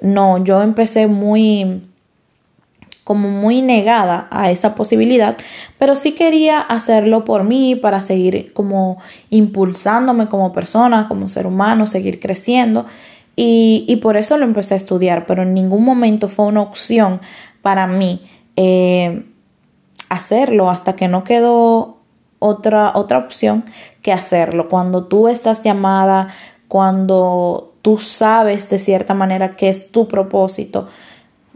No, 0.00 0.42
yo 0.42 0.62
empecé 0.62 1.08
muy 1.08 1.82
como 3.06 3.28
muy 3.28 3.62
negada 3.62 4.26
a 4.32 4.50
esa 4.50 4.74
posibilidad, 4.74 5.36
pero 5.78 5.94
sí 5.94 6.10
quería 6.10 6.58
hacerlo 6.60 7.24
por 7.24 7.44
mí 7.44 7.76
para 7.76 8.02
seguir 8.02 8.52
como 8.52 8.98
impulsándome 9.30 10.26
como 10.26 10.52
persona, 10.52 11.06
como 11.06 11.28
ser 11.28 11.46
humano, 11.46 11.86
seguir 11.86 12.18
creciendo 12.18 12.84
y, 13.36 14.00
por 14.02 14.16
eso 14.16 14.36
lo 14.38 14.44
empecé 14.44 14.74
a 14.74 14.78
estudiar, 14.78 15.24
pero 15.24 15.44
en 15.44 15.54
ningún 15.54 15.84
momento 15.84 16.28
fue 16.28 16.46
una 16.46 16.62
opción 16.62 17.20
para 17.62 17.86
mí 17.86 18.26
eh, 18.56 19.24
hacerlo 20.08 20.68
hasta 20.68 20.96
que 20.96 21.06
no 21.06 21.22
quedó 21.22 21.98
otra, 22.40 22.90
otra 22.96 23.18
opción 23.18 23.64
que 24.02 24.12
hacerlo. 24.12 24.68
Cuando 24.68 25.04
tú 25.04 25.28
estás 25.28 25.62
llamada, 25.62 26.26
cuando 26.66 27.74
tú 27.82 27.98
sabes 27.98 28.68
de 28.68 28.80
cierta 28.80 29.14
manera 29.14 29.54
qué 29.54 29.68
es 29.68 29.92
tu 29.92 30.08
propósito, 30.08 30.88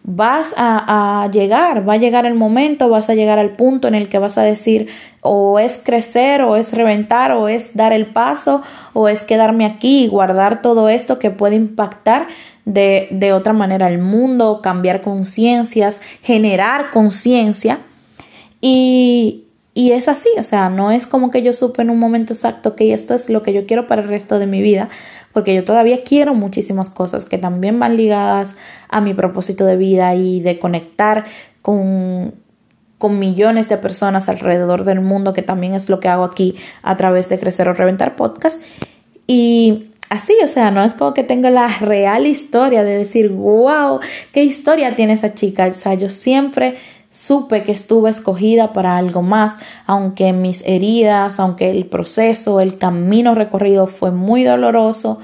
vas 0.02 0.54
a, 0.56 1.28
llegar, 1.32 1.88
va 1.88 1.94
a 1.94 1.96
llegar 1.98 2.26
el 2.26 2.34
momento, 2.34 2.88
vas 2.88 3.10
a 3.10 3.14
llegar 3.14 3.38
al 3.38 3.50
punto 3.50 3.86
en 3.88 3.94
el 3.94 4.08
que 4.08 4.18
vas 4.18 4.38
a 4.38 4.42
decir 4.42 4.88
o 5.20 5.58
es 5.58 5.78
crecer 5.82 6.42
o 6.42 6.56
es 6.56 6.72
reventar 6.72 7.32
o 7.32 7.48
es 7.48 7.74
dar 7.74 7.92
el 7.92 8.06
paso 8.06 8.62
o 8.92 9.08
es 9.08 9.24
quedarme 9.24 9.66
aquí 9.66 10.04
y 10.04 10.08
guardar 10.08 10.62
todo 10.62 10.88
esto 10.88 11.18
que 11.18 11.30
puede 11.30 11.56
impactar 11.56 12.28
de, 12.64 13.08
de 13.10 13.32
otra 13.32 13.52
manera 13.52 13.88
el 13.88 13.98
mundo, 13.98 14.60
cambiar 14.62 15.00
conciencias, 15.00 16.00
generar 16.22 16.90
conciencia. 16.90 17.80
Y, 18.60 19.44
y 19.72 19.92
es 19.92 20.08
así, 20.08 20.28
o 20.38 20.42
sea, 20.42 20.68
no 20.68 20.90
es 20.90 21.06
como 21.06 21.30
que 21.30 21.42
yo 21.42 21.52
supe 21.52 21.82
en 21.82 21.90
un 21.90 21.98
momento 21.98 22.32
exacto 22.32 22.74
que 22.74 22.92
esto 22.92 23.14
es 23.14 23.30
lo 23.30 23.42
que 23.42 23.52
yo 23.52 23.66
quiero 23.66 23.86
para 23.86 24.02
el 24.02 24.08
resto 24.08 24.40
de 24.40 24.46
mi 24.46 24.60
vida, 24.62 24.88
porque 25.32 25.54
yo 25.54 25.64
todavía 25.64 26.02
quiero 26.02 26.34
muchísimas 26.34 26.90
cosas 26.90 27.24
que 27.24 27.38
también 27.38 27.78
van 27.78 27.96
ligadas 27.96 28.56
a 28.88 29.00
mi 29.00 29.14
propósito 29.14 29.64
de 29.64 29.76
vida 29.76 30.14
y 30.16 30.40
de 30.40 30.58
conectar 30.58 31.24
con, 31.62 32.34
con 32.98 33.20
millones 33.20 33.68
de 33.68 33.76
personas 33.76 34.28
alrededor 34.28 34.82
del 34.82 35.00
mundo, 35.02 35.32
que 35.32 35.42
también 35.42 35.74
es 35.74 35.88
lo 35.88 36.00
que 36.00 36.08
hago 36.08 36.24
aquí 36.24 36.56
a 36.82 36.96
través 36.96 37.28
de 37.28 37.38
Crecer 37.38 37.68
o 37.68 37.72
Reventar 37.72 38.16
Podcast. 38.16 38.60
Y 39.28 39.92
así, 40.08 40.34
o 40.42 40.48
sea, 40.48 40.72
no 40.72 40.82
es 40.82 40.94
como 40.94 41.14
que 41.14 41.22
tengo 41.22 41.48
la 41.48 41.68
real 41.78 42.26
historia 42.26 42.82
de 42.82 42.98
decir, 42.98 43.28
wow, 43.30 44.00
qué 44.32 44.42
historia 44.42 44.96
tiene 44.96 45.12
esa 45.12 45.32
chica. 45.34 45.68
O 45.68 45.72
sea, 45.72 45.94
yo 45.94 46.08
siempre 46.08 46.76
Supe 47.10 47.64
que 47.64 47.72
estuve 47.72 48.08
escogida 48.08 48.72
para 48.72 48.96
algo 48.96 49.20
más, 49.22 49.58
aunque 49.86 50.32
mis 50.32 50.62
heridas, 50.64 51.40
aunque 51.40 51.70
el 51.70 51.86
proceso, 51.86 52.60
el 52.60 52.78
camino 52.78 53.34
recorrido 53.34 53.88
fue 53.88 54.12
muy 54.12 54.44
doloroso 54.44 55.18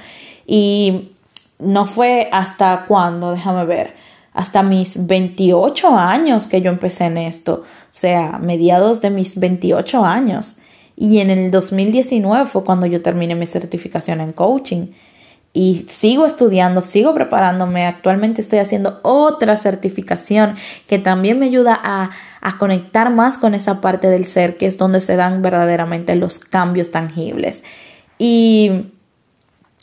y 0.46 1.12
no 1.60 1.86
fue 1.86 2.28
hasta 2.32 2.86
cuándo, 2.86 3.30
déjame 3.30 3.64
ver, 3.64 3.94
hasta 4.32 4.62
mis 4.62 5.06
28 5.06 5.96
años 5.96 6.46
que 6.46 6.60
yo 6.60 6.70
empecé 6.70 7.04
en 7.04 7.18
esto, 7.18 7.62
o 7.62 7.64
sea, 7.90 8.38
mediados 8.38 9.00
de 9.00 9.10
mis 9.10 9.38
28 9.38 10.04
años. 10.04 10.56
Y 10.96 11.18
en 11.20 11.30
el 11.30 11.50
2019 11.50 12.46
fue 12.46 12.64
cuando 12.64 12.86
yo 12.86 13.00
terminé 13.00 13.34
mi 13.34 13.46
certificación 13.46 14.20
en 14.20 14.32
coaching 14.32 14.88
y 15.56 15.86
sigo 15.88 16.26
estudiando, 16.26 16.82
sigo 16.82 17.14
preparándome. 17.14 17.86
Actualmente 17.86 18.42
estoy 18.42 18.58
haciendo 18.58 19.00
otra 19.02 19.56
certificación 19.56 20.54
que 20.86 20.98
también 20.98 21.38
me 21.38 21.46
ayuda 21.46 21.80
a, 21.82 22.10
conectar 22.58 23.08
más 23.08 23.38
con 23.38 23.54
esa 23.54 23.80
parte 23.80 24.08
del 24.08 24.26
ser 24.26 24.58
que 24.58 24.66
es 24.66 24.76
donde 24.76 25.00
se 25.00 25.16
dan 25.16 25.40
verdaderamente 25.40 26.14
los 26.14 26.38
cambios 26.38 26.90
tangibles. 26.90 27.62
Y, 28.18 28.92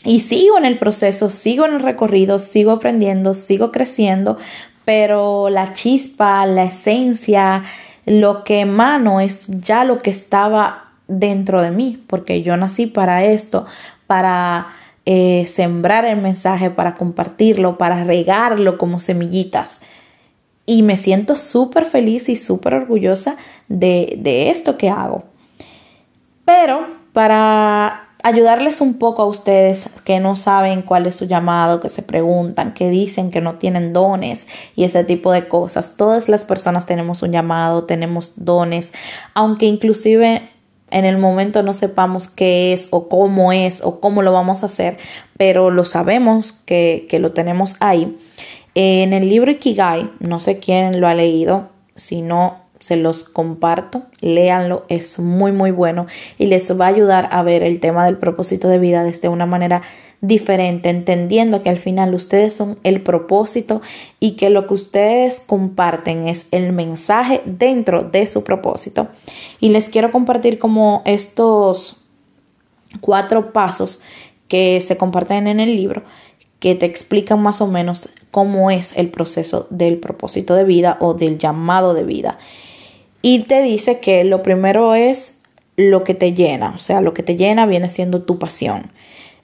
y 0.05 0.19
sigo 0.19 0.59
en 0.59 0.65
el 0.65 0.77
proceso, 0.77 1.31
sigo 1.31 1.65
en 1.65 1.73
el 1.73 1.79
recorrido, 1.79 2.37
sigo 2.37 2.71
aprendiendo, 2.71 3.33
sigo 3.33 3.71
creciendo, 3.71 4.37
pero 4.85 5.49
la 5.49 5.73
chispa, 5.73 6.45
la 6.45 6.65
esencia, 6.65 7.63
lo 8.05 8.43
que 8.43 8.59
emano 8.59 9.21
es 9.21 9.47
ya 9.47 9.85
lo 9.85 10.03
que 10.03 10.11
estaba 10.11 10.91
dentro 11.07 11.63
de 11.63 11.71
mí, 11.71 12.03
porque 12.05 12.43
yo 12.43 12.55
nací 12.57 12.85
para 12.85 13.23
esto, 13.23 13.65
para 14.05 14.67
eh, 15.05 15.45
sembrar 15.47 16.05
el 16.05 16.21
mensaje, 16.21 16.69
para 16.69 16.95
compartirlo, 16.95 17.77
para 17.77 18.03
regarlo 18.03 18.77
como 18.77 18.99
semillitas. 18.99 19.79
Y 20.65 20.83
me 20.83 20.97
siento 20.97 21.35
súper 21.35 21.85
feliz 21.85 22.29
y 22.29 22.35
súper 22.35 22.73
orgullosa 22.73 23.35
de, 23.67 24.15
de 24.19 24.49
esto 24.49 24.77
que 24.77 24.89
hago. 24.89 25.23
Pero 26.45 26.87
para 27.11 28.03
ayudarles 28.23 28.79
un 28.79 28.93
poco 28.97 29.21
a 29.21 29.25
ustedes 29.25 29.89
que 30.05 30.21
no 30.21 30.37
saben 30.37 30.81
cuál 30.81 31.05
es 31.05 31.17
su 31.17 31.25
llamado, 31.25 31.81
que 31.81 31.89
se 31.89 32.01
preguntan, 32.01 32.73
que 32.73 32.89
dicen 32.89 33.29
que 33.29 33.41
no 33.41 33.55
tienen 33.55 33.91
dones 33.91 34.47
y 34.75 34.85
ese 34.85 35.03
tipo 35.03 35.33
de 35.33 35.49
cosas. 35.49 35.95
Todas 35.97 36.29
las 36.29 36.45
personas 36.45 36.85
tenemos 36.85 37.21
un 37.21 37.33
llamado, 37.33 37.83
tenemos 37.83 38.33
dones, 38.37 38.93
aunque 39.33 39.65
inclusive 39.65 40.49
en 40.91 41.05
el 41.05 41.17
momento 41.17 41.63
no 41.63 41.73
sepamos 41.73 42.29
qué 42.29 42.73
es 42.73 42.87
o 42.91 43.09
cómo 43.09 43.51
es 43.51 43.81
o 43.83 43.99
cómo 43.99 44.21
lo 44.21 44.31
vamos 44.31 44.63
a 44.63 44.67
hacer, 44.67 44.97
pero 45.37 45.71
lo 45.71 45.85
sabemos 45.85 46.51
que, 46.51 47.07
que 47.09 47.19
lo 47.19 47.31
tenemos 47.31 47.75
ahí. 47.79 48.17
En 48.75 49.13
el 49.13 49.29
libro 49.29 49.51
Ikigai, 49.51 50.09
no 50.19 50.39
sé 50.39 50.59
quién 50.59 50.99
lo 50.99 51.07
ha 51.07 51.13
leído, 51.13 51.69
si 51.95 52.21
no 52.21 52.63
se 52.79 52.97
los 52.97 53.23
comparto, 53.23 54.03
léanlo, 54.19 54.85
es 54.89 55.17
muy 55.17 55.53
muy 55.53 55.71
bueno 55.71 56.05
y 56.37 56.47
les 56.47 56.77
va 56.77 56.85
a 56.85 56.89
ayudar 56.89 57.29
a 57.31 57.41
ver 57.41 57.63
el 57.63 57.79
tema 57.79 58.03
del 58.03 58.17
propósito 58.17 58.67
de 58.67 58.77
vida 58.77 59.05
desde 59.05 59.29
una 59.29 59.45
manera 59.45 59.83
diferente, 60.23 60.89
entendiendo 60.89 61.61
que 61.61 61.69
al 61.69 61.77
final 61.77 62.15
ustedes 62.15 62.55
son 62.55 62.79
el 62.83 63.01
propósito 63.01 63.81
y 64.19 64.31
que 64.31 64.49
lo 64.49 64.65
que 64.65 64.73
ustedes 64.73 65.39
comparten 65.39 66.27
es 66.27 66.47
el 66.49 66.73
mensaje 66.73 67.43
dentro 67.45 68.03
de 68.03 68.25
su 68.25 68.43
propósito. 68.43 69.09
Y 69.59 69.69
les 69.69 69.89
quiero 69.89 70.11
compartir 70.11 70.57
como 70.57 71.03
estos 71.05 71.97
cuatro 73.01 73.53
pasos 73.53 74.01
que 74.47 74.81
se 74.81 74.97
comparten 74.97 75.47
en 75.47 75.59
el 75.59 75.75
libro 75.75 76.03
que 76.59 76.75
te 76.75 76.85
explican 76.85 77.41
más 77.41 77.59
o 77.59 77.67
menos 77.67 78.09
cómo 78.31 78.71
es 78.71 78.93
el 78.95 79.09
proceso 79.09 79.67
del 79.69 79.97
propósito 79.97 80.55
de 80.55 80.63
vida 80.63 80.97
o 81.01 81.13
del 81.13 81.37
llamado 81.37 81.93
de 81.93 82.03
vida 82.03 82.39
y 83.21 83.39
te 83.39 83.61
dice 83.61 83.99
que 83.99 84.23
lo 84.23 84.43
primero 84.43 84.95
es 84.95 85.35
lo 85.75 86.03
que 86.03 86.13
te 86.13 86.33
llena, 86.33 86.71
o 86.75 86.77
sea, 86.77 87.01
lo 87.01 87.13
que 87.13 87.23
te 87.23 87.35
llena 87.35 87.65
viene 87.65 87.89
siendo 87.89 88.21
tu 88.21 88.37
pasión. 88.37 88.91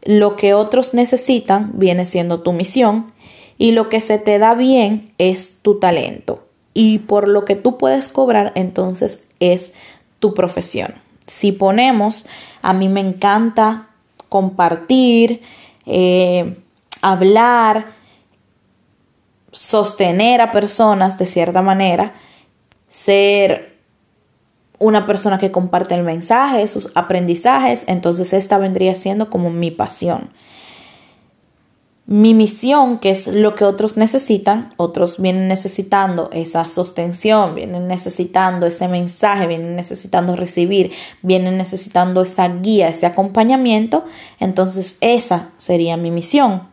Lo 0.04 0.36
que 0.36 0.54
otros 0.54 0.94
necesitan 0.94 1.72
viene 1.74 2.06
siendo 2.06 2.42
tu 2.42 2.54
misión 2.54 3.12
y 3.58 3.72
lo 3.72 3.90
que 3.90 4.02
se 4.02 4.18
te 4.18 4.40
da 4.40 4.54
bien 4.54 5.12
es 5.18 5.60
tu 5.62 5.80
talento. 5.80 6.46
Y 6.74 7.00
por 7.00 7.28
lo 7.28 7.46
que 7.46 7.56
tú 7.56 7.78
puedes 7.78 8.08
cobrar, 8.08 8.54
entonces 8.56 9.24
es 9.40 9.74
tu 10.20 10.34
profesión. 10.34 10.96
Si 11.28 11.52
ponemos, 11.52 12.26
a 12.62 12.74
mí 12.74 12.88
me 12.88 13.02
encanta 13.02 13.90
compartir, 14.30 15.42
eh, 15.86 16.56
hablar, 17.02 17.94
sostener 19.52 20.42
a 20.42 20.52
personas 20.52 21.18
de 21.18 21.26
cierta 21.26 21.62
manera, 21.62 22.14
ser 22.90 23.69
una 24.80 25.06
persona 25.06 25.38
que 25.38 25.52
comparte 25.52 25.94
el 25.94 26.04
mensaje, 26.04 26.68
sus 26.68 26.92
aprendizajes, 26.96 27.84
entonces 27.88 28.34
esta 28.34 28.58
vendría 28.58 28.96
siendo 28.96 29.30
como 29.30 29.50
mi 29.50 29.72
pasión. 29.72 30.30
Mi 32.12 32.34
misión, 32.34 32.98
que 32.98 33.12
es 33.12 33.28
lo 33.28 33.54
que 33.54 33.66
otros 33.66 33.96
necesitan, 33.96 34.74
otros 34.78 35.22
vienen 35.22 35.48
necesitando 35.48 36.32
esa 36.34 36.68
sostención, 36.68 37.54
vienen 37.54 37.88
necesitando 37.88 38.66
ese 38.66 38.88
mensaje, 38.88 39.46
vienen 39.46 39.76
necesitando 39.76 40.36
recibir, 40.36 40.92
vienen 41.22 41.58
necesitando 41.58 42.24
esa 42.24 42.48
guía, 42.48 42.88
ese 42.88 43.06
acompañamiento, 43.06 44.06
entonces 44.40 44.98
esa 45.02 45.50
sería 45.60 45.98
mi 45.98 46.10
misión. 46.10 46.69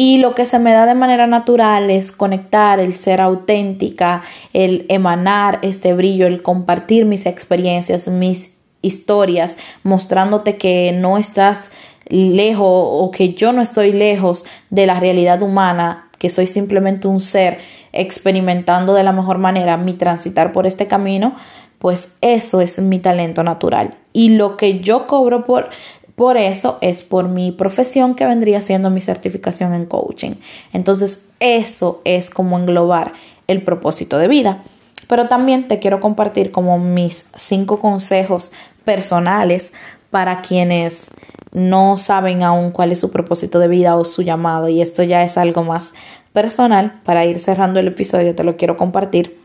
Y 0.00 0.18
lo 0.18 0.36
que 0.36 0.46
se 0.46 0.60
me 0.60 0.70
da 0.70 0.86
de 0.86 0.94
manera 0.94 1.26
natural 1.26 1.90
es 1.90 2.12
conectar, 2.12 2.78
el 2.78 2.94
ser 2.94 3.20
auténtica, 3.20 4.22
el 4.52 4.86
emanar 4.90 5.58
este 5.62 5.92
brillo, 5.92 6.28
el 6.28 6.40
compartir 6.40 7.04
mis 7.04 7.26
experiencias, 7.26 8.06
mis 8.06 8.52
historias, 8.80 9.56
mostrándote 9.82 10.56
que 10.56 10.92
no 10.92 11.18
estás 11.18 11.70
lejos 12.06 12.68
o 12.70 13.10
que 13.10 13.34
yo 13.34 13.52
no 13.52 13.60
estoy 13.60 13.92
lejos 13.92 14.44
de 14.70 14.86
la 14.86 15.00
realidad 15.00 15.42
humana, 15.42 16.08
que 16.18 16.30
soy 16.30 16.46
simplemente 16.46 17.08
un 17.08 17.20
ser 17.20 17.58
experimentando 17.92 18.94
de 18.94 19.02
la 19.02 19.12
mejor 19.12 19.38
manera 19.38 19.78
mi 19.78 19.94
transitar 19.94 20.52
por 20.52 20.68
este 20.68 20.86
camino, 20.86 21.34
pues 21.80 22.12
eso 22.20 22.60
es 22.60 22.78
mi 22.78 23.00
talento 23.00 23.42
natural. 23.42 23.96
Y 24.12 24.36
lo 24.36 24.56
que 24.56 24.78
yo 24.78 25.08
cobro 25.08 25.44
por 25.44 25.70
Por 26.18 26.36
eso 26.36 26.78
es 26.80 27.02
por 27.02 27.28
mi 27.28 27.52
profesión 27.52 28.16
que 28.16 28.26
vendría 28.26 28.60
siendo 28.60 28.90
mi 28.90 29.00
certificación 29.00 29.72
en 29.72 29.86
coaching. 29.86 30.32
Entonces, 30.72 31.22
eso 31.38 32.02
es 32.04 32.28
como 32.28 32.58
englobar 32.58 33.12
el 33.46 33.62
propósito 33.62 34.18
de 34.18 34.26
vida. 34.26 34.64
Pero 35.06 35.28
también 35.28 35.68
te 35.68 35.78
quiero 35.78 36.00
compartir 36.00 36.50
como 36.50 36.76
mis 36.80 37.26
cinco 37.36 37.78
consejos 37.78 38.50
personales 38.84 39.72
para 40.10 40.42
quienes 40.42 41.06
no 41.52 41.98
saben 41.98 42.42
aún 42.42 42.72
cuál 42.72 42.90
es 42.90 42.98
su 42.98 43.12
propósito 43.12 43.60
de 43.60 43.68
vida 43.68 43.94
o 43.94 44.04
su 44.04 44.22
llamado. 44.22 44.68
Y 44.68 44.82
esto 44.82 45.04
ya 45.04 45.22
es 45.22 45.38
algo 45.38 45.62
más 45.62 45.92
personal. 46.32 47.00
Para 47.04 47.26
ir 47.26 47.38
cerrando 47.38 47.78
el 47.78 47.86
episodio, 47.86 48.34
te 48.34 48.42
lo 48.42 48.56
quiero 48.56 48.76
compartir. 48.76 49.40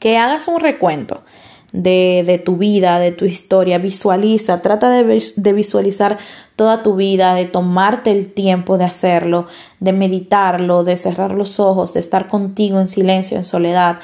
Que 0.00 0.18
hagas 0.18 0.48
un 0.48 0.58
recuento 0.58 1.22
de, 1.72 2.42
tu 2.44 2.56
vida, 2.56 2.98
de 2.98 3.12
tu 3.12 3.24
historia. 3.24 3.78
Visualiza, 3.78 4.62
trata 4.62 4.90
de, 4.90 5.22
de 5.36 5.52
visualizar 5.52 6.18
toda 6.56 6.82
tu 6.82 6.96
vida, 6.96 7.34
de 7.34 7.46
tomarte 7.46 8.10
el 8.10 8.32
tiempo 8.32 8.78
de 8.78 8.84
hacerlo, 8.84 9.46
de 9.78 9.92
meditarlo, 9.92 10.84
de 10.84 10.96
cerrar 10.96 11.32
los 11.32 11.60
ojos, 11.60 11.92
de 11.94 12.00
estar 12.00 12.28
contigo 12.28 12.80
en 12.80 12.88
silencio, 12.88 13.36
en 13.36 13.44
soledad, 13.44 13.98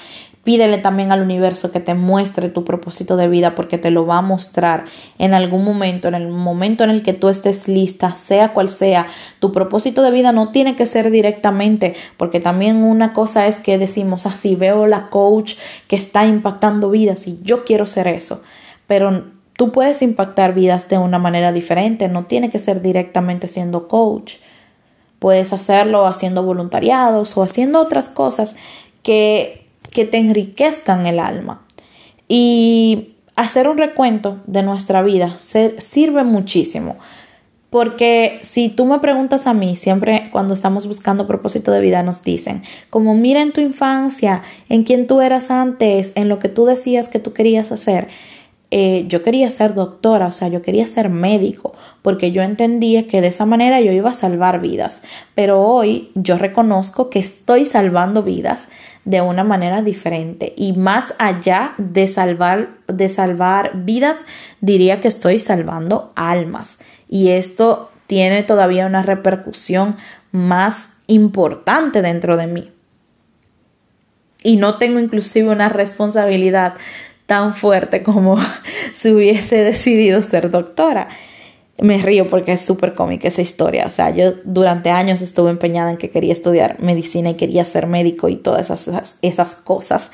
Pídele 0.46 0.78
también 0.78 1.10
al 1.10 1.22
universo 1.22 1.72
que 1.72 1.80
te 1.80 1.94
muestre 1.94 2.48
tu 2.48 2.62
propósito 2.62 3.16
de 3.16 3.26
vida 3.26 3.56
porque 3.56 3.78
te 3.78 3.90
lo 3.90 4.06
va 4.06 4.18
a 4.18 4.22
mostrar 4.22 4.84
en 5.18 5.34
algún 5.34 5.64
momento, 5.64 6.06
en 6.06 6.14
el 6.14 6.28
momento 6.28 6.84
en 6.84 6.90
el 6.90 7.02
que 7.02 7.14
tú 7.14 7.28
estés 7.28 7.66
lista, 7.66 8.14
sea 8.14 8.52
cual 8.52 8.70
sea. 8.70 9.08
Tu 9.40 9.50
propósito 9.50 10.02
de 10.02 10.12
vida 10.12 10.30
no 10.30 10.52
tiene 10.52 10.76
que 10.76 10.86
ser 10.86 11.10
directamente, 11.10 11.96
porque 12.16 12.38
también 12.38 12.84
una 12.84 13.12
cosa 13.12 13.48
es 13.48 13.58
que 13.58 13.76
decimos 13.76 14.24
así, 14.24 14.54
ah, 14.54 14.58
veo 14.60 14.86
la 14.86 15.10
coach 15.10 15.54
que 15.88 15.96
está 15.96 16.24
impactando 16.24 16.90
vidas 16.90 17.26
y 17.26 17.40
yo 17.42 17.64
quiero 17.64 17.88
ser 17.88 18.06
eso. 18.06 18.40
Pero 18.86 19.24
tú 19.54 19.72
puedes 19.72 20.00
impactar 20.00 20.54
vidas 20.54 20.88
de 20.88 20.98
una 20.98 21.18
manera 21.18 21.50
diferente, 21.50 22.06
no 22.06 22.26
tiene 22.26 22.50
que 22.50 22.60
ser 22.60 22.82
directamente 22.82 23.48
siendo 23.48 23.88
coach. 23.88 24.34
Puedes 25.18 25.52
hacerlo 25.52 26.06
haciendo 26.06 26.44
voluntariados 26.44 27.36
o 27.36 27.42
haciendo 27.42 27.80
otras 27.80 28.08
cosas 28.08 28.54
que 29.02 29.65
que 29.96 30.04
te 30.04 30.18
enriquezcan 30.18 31.06
el 31.06 31.18
alma. 31.18 31.66
Y 32.28 33.14
hacer 33.34 33.66
un 33.66 33.78
recuento 33.78 34.42
de 34.46 34.62
nuestra 34.62 35.00
vida 35.00 35.36
sirve 35.38 36.22
muchísimo. 36.22 36.98
Porque 37.70 38.38
si 38.42 38.68
tú 38.68 38.84
me 38.84 38.98
preguntas 38.98 39.46
a 39.46 39.54
mí, 39.54 39.74
siempre 39.74 40.28
cuando 40.32 40.52
estamos 40.52 40.86
buscando 40.86 41.26
propósito 41.26 41.72
de 41.72 41.80
vida 41.80 42.02
nos 42.02 42.22
dicen, 42.22 42.62
como 42.90 43.14
mira 43.14 43.40
en 43.40 43.52
tu 43.52 43.62
infancia, 43.62 44.42
en 44.68 44.84
quién 44.84 45.06
tú 45.06 45.22
eras 45.22 45.50
antes, 45.50 46.12
en 46.14 46.28
lo 46.28 46.38
que 46.38 46.50
tú 46.50 46.66
decías 46.66 47.08
que 47.08 47.18
tú 47.18 47.32
querías 47.32 47.72
hacer. 47.72 48.08
Eh, 48.78 49.06
yo 49.08 49.22
quería 49.22 49.50
ser 49.50 49.72
doctora, 49.72 50.26
o 50.26 50.32
sea, 50.32 50.48
yo 50.48 50.60
quería 50.60 50.86
ser 50.86 51.08
médico, 51.08 51.72
porque 52.02 52.30
yo 52.30 52.42
entendía 52.42 53.06
que 53.06 53.22
de 53.22 53.28
esa 53.28 53.46
manera 53.46 53.80
yo 53.80 53.90
iba 53.90 54.10
a 54.10 54.12
salvar 54.12 54.60
vidas. 54.60 55.02
Pero 55.34 55.62
hoy 55.62 56.10
yo 56.14 56.36
reconozco 56.36 57.08
que 57.08 57.18
estoy 57.18 57.64
salvando 57.64 58.22
vidas 58.22 58.68
de 59.06 59.22
una 59.22 59.44
manera 59.44 59.80
diferente 59.80 60.52
y 60.58 60.74
más 60.74 61.14
allá 61.18 61.72
de 61.78 62.06
salvar 62.06 62.68
de 62.86 63.08
salvar 63.08 63.70
vidas, 63.76 64.26
diría 64.60 65.00
que 65.00 65.08
estoy 65.08 65.40
salvando 65.40 66.12
almas 66.14 66.76
y 67.08 67.30
esto 67.30 67.90
tiene 68.06 68.42
todavía 68.42 68.84
una 68.84 69.00
repercusión 69.00 69.96
más 70.32 70.90
importante 71.06 72.02
dentro 72.02 72.36
de 72.36 72.46
mí. 72.46 72.70
Y 74.42 74.58
no 74.58 74.76
tengo 74.76 75.00
inclusive 75.00 75.48
una 75.48 75.70
responsabilidad 75.70 76.74
tan 77.26 77.54
fuerte 77.54 78.02
como 78.02 78.38
si 78.94 79.12
hubiese 79.12 79.56
decidido 79.56 80.22
ser 80.22 80.50
doctora 80.50 81.08
me 81.80 81.98
río 81.98 82.28
porque 82.28 82.52
es 82.52 82.62
súper 82.62 82.94
cómica 82.94 83.28
esa 83.28 83.42
historia. 83.42 83.86
O 83.86 83.90
sea, 83.90 84.10
yo 84.10 84.34
durante 84.44 84.90
años 84.90 85.20
estuve 85.20 85.50
empeñada 85.50 85.90
en 85.90 85.96
que 85.96 86.10
quería 86.10 86.32
estudiar 86.32 86.80
medicina 86.80 87.30
y 87.30 87.34
quería 87.34 87.64
ser 87.64 87.86
médico 87.86 88.28
y 88.28 88.36
todas 88.36 88.70
esas, 88.70 89.18
esas, 89.22 89.56
cosas. 89.56 90.10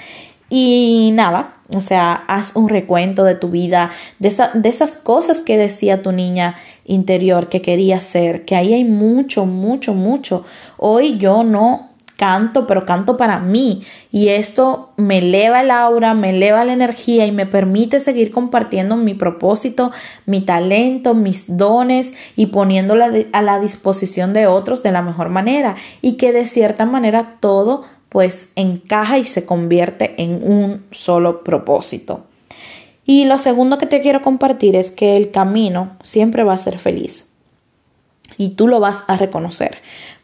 Y 0.51 1.13
nada, 1.15 1.55
o 1.75 1.81
sea, 1.81 2.13
haz 2.13 2.53
un 2.57 2.69
recuento 2.69 3.25
de 3.25 3.37
tu 3.37 3.49
vida, 3.49 3.91
de, 4.19 4.35
de 4.55 4.69
esas 4.69 4.97
cosas 4.97 5.41
que 5.41 5.57
decía 5.57 6.03
tu 6.03 6.13
niña 6.13 6.57
interior 6.85 7.49
que 7.49 7.63
quería 7.63 8.01
ser, 8.01 8.45
que 8.45 8.57
ahí 8.57 8.75
hay 8.75 8.85
mucho, 8.85 9.47
mucho, 9.47 9.95
mucho. 9.95 10.45
Hoy 10.77 11.17
yo 11.17 11.43
no 11.43 11.92
canto, 12.23 12.69
pero 12.69 12.87
canto 12.87 13.17
para 13.17 13.41
mí. 13.41 13.83
Y 14.13 14.29
esto 14.29 14.93
me 14.97 15.19
eleva 15.19 15.63
el 15.63 15.73
aura, 15.73 16.15
me 16.15 16.31
eleva 16.31 16.65
la 16.65 16.73
energía 16.73 17.27
y 17.27 17.33
me 17.33 17.47
permite 17.47 17.99
seguir 17.99 18.31
compartiendo 18.31 18.95
mi 18.95 19.13
propósito, 19.15 19.91
mi 20.25 20.41
talento, 20.41 21.15
mis 21.15 21.57
dones 21.57 22.13
y 22.37 22.47
poniéndola 22.47 23.11
a 23.33 23.43
la 23.43 23.59
disposición 23.59 24.35
de 24.35 24.47
otros 24.47 24.85
de 24.85 24.93
la 24.93 25.03
mejor 25.03 25.31
manera. 25.31 25.75
Y 26.01 26.13
que 26.13 26.33
de 26.33 26.47
cierta 26.47 26.87
manera 26.87 27.39
todo 27.41 27.83
pues 28.09 28.51
encaja 28.55 29.19
y 29.19 29.25
se 29.25 29.45
convierte 29.45 30.15
en 30.23 30.49
un 30.49 30.85
solo 30.93 31.43
propósito. 31.43 32.23
Y 33.05 33.25
lo 33.25 33.37
segundo 33.37 33.79
que 33.79 33.87
te 33.87 34.01
quiero 34.01 34.23
compartir 34.23 34.77
es 34.77 34.93
que 34.93 35.17
el 35.17 35.33
camino 35.33 35.97
siempre 36.05 36.45
va 36.45 36.53
a 36.53 36.59
ser 36.59 36.79
feliz 36.79 37.25
y 38.37 38.51
tú 38.51 38.69
lo 38.69 38.79
vas 38.79 39.03
a 39.09 39.17
reconocer. 39.17 39.79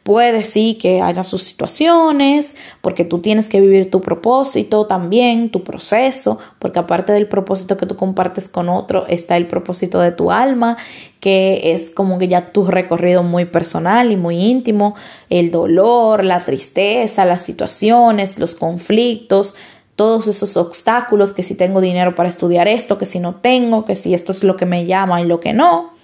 Puede 0.09 0.43
sí 0.43 0.79
que 0.81 1.03
haya 1.03 1.23
sus 1.23 1.43
situaciones, 1.43 2.57
porque 2.81 3.05
tú 3.05 3.19
tienes 3.19 3.47
que 3.47 3.61
vivir 3.61 3.91
tu 3.91 4.01
propósito 4.01 4.87
también, 4.87 5.51
tu 5.51 5.63
proceso, 5.63 6.39
porque 6.59 6.79
aparte 6.79 7.13
del 7.13 7.29
propósito 7.29 7.77
que 7.77 7.85
tú 7.85 7.95
compartes 7.95 8.49
con 8.49 8.71
otro, 8.71 9.07
está 9.07 9.37
el 9.37 9.47
propósito 9.47 10.01
de 10.01 10.11
tu 10.11 10.33
alma, 10.33 10.79
que 11.21 11.75
es 11.75 11.91
como 11.91 12.17
que 12.17 12.27
ya 12.27 12.53
tu 12.53 12.65
recorrido 12.65 13.23
muy 13.23 13.45
personal 13.45 14.11
y 14.11 14.17
muy 14.17 14.39
íntimo, 14.39 14.95
el 15.29 15.51
dolor, 15.51 16.25
la 16.25 16.43
tristeza, 16.43 17.27
las 17.27 17.43
situaciones, 17.43 18.39
los 18.39 18.55
conflictos, 18.55 19.57
todos 19.95 20.27
esos 20.27 20.57
obstáculos, 20.57 21.35
que 21.35 21.43
si 21.43 21.55
tengo 21.55 21.83
dinero 21.83 22.15
para 22.15 22.31
estudiar 22.31 22.67
esto, 22.67 22.97
que 22.97 23.05
si 23.05 23.21
no 23.21 23.35
tengo, 23.35 23.85
que 23.85 23.95
si 23.95 24.15
esto 24.15 24.33
es 24.33 24.43
lo 24.43 24.57
que 24.57 24.65
me 24.65 24.87
llama 24.87 25.21
y 25.21 25.27
lo 25.27 25.39
que 25.39 25.53
no. 25.53 25.98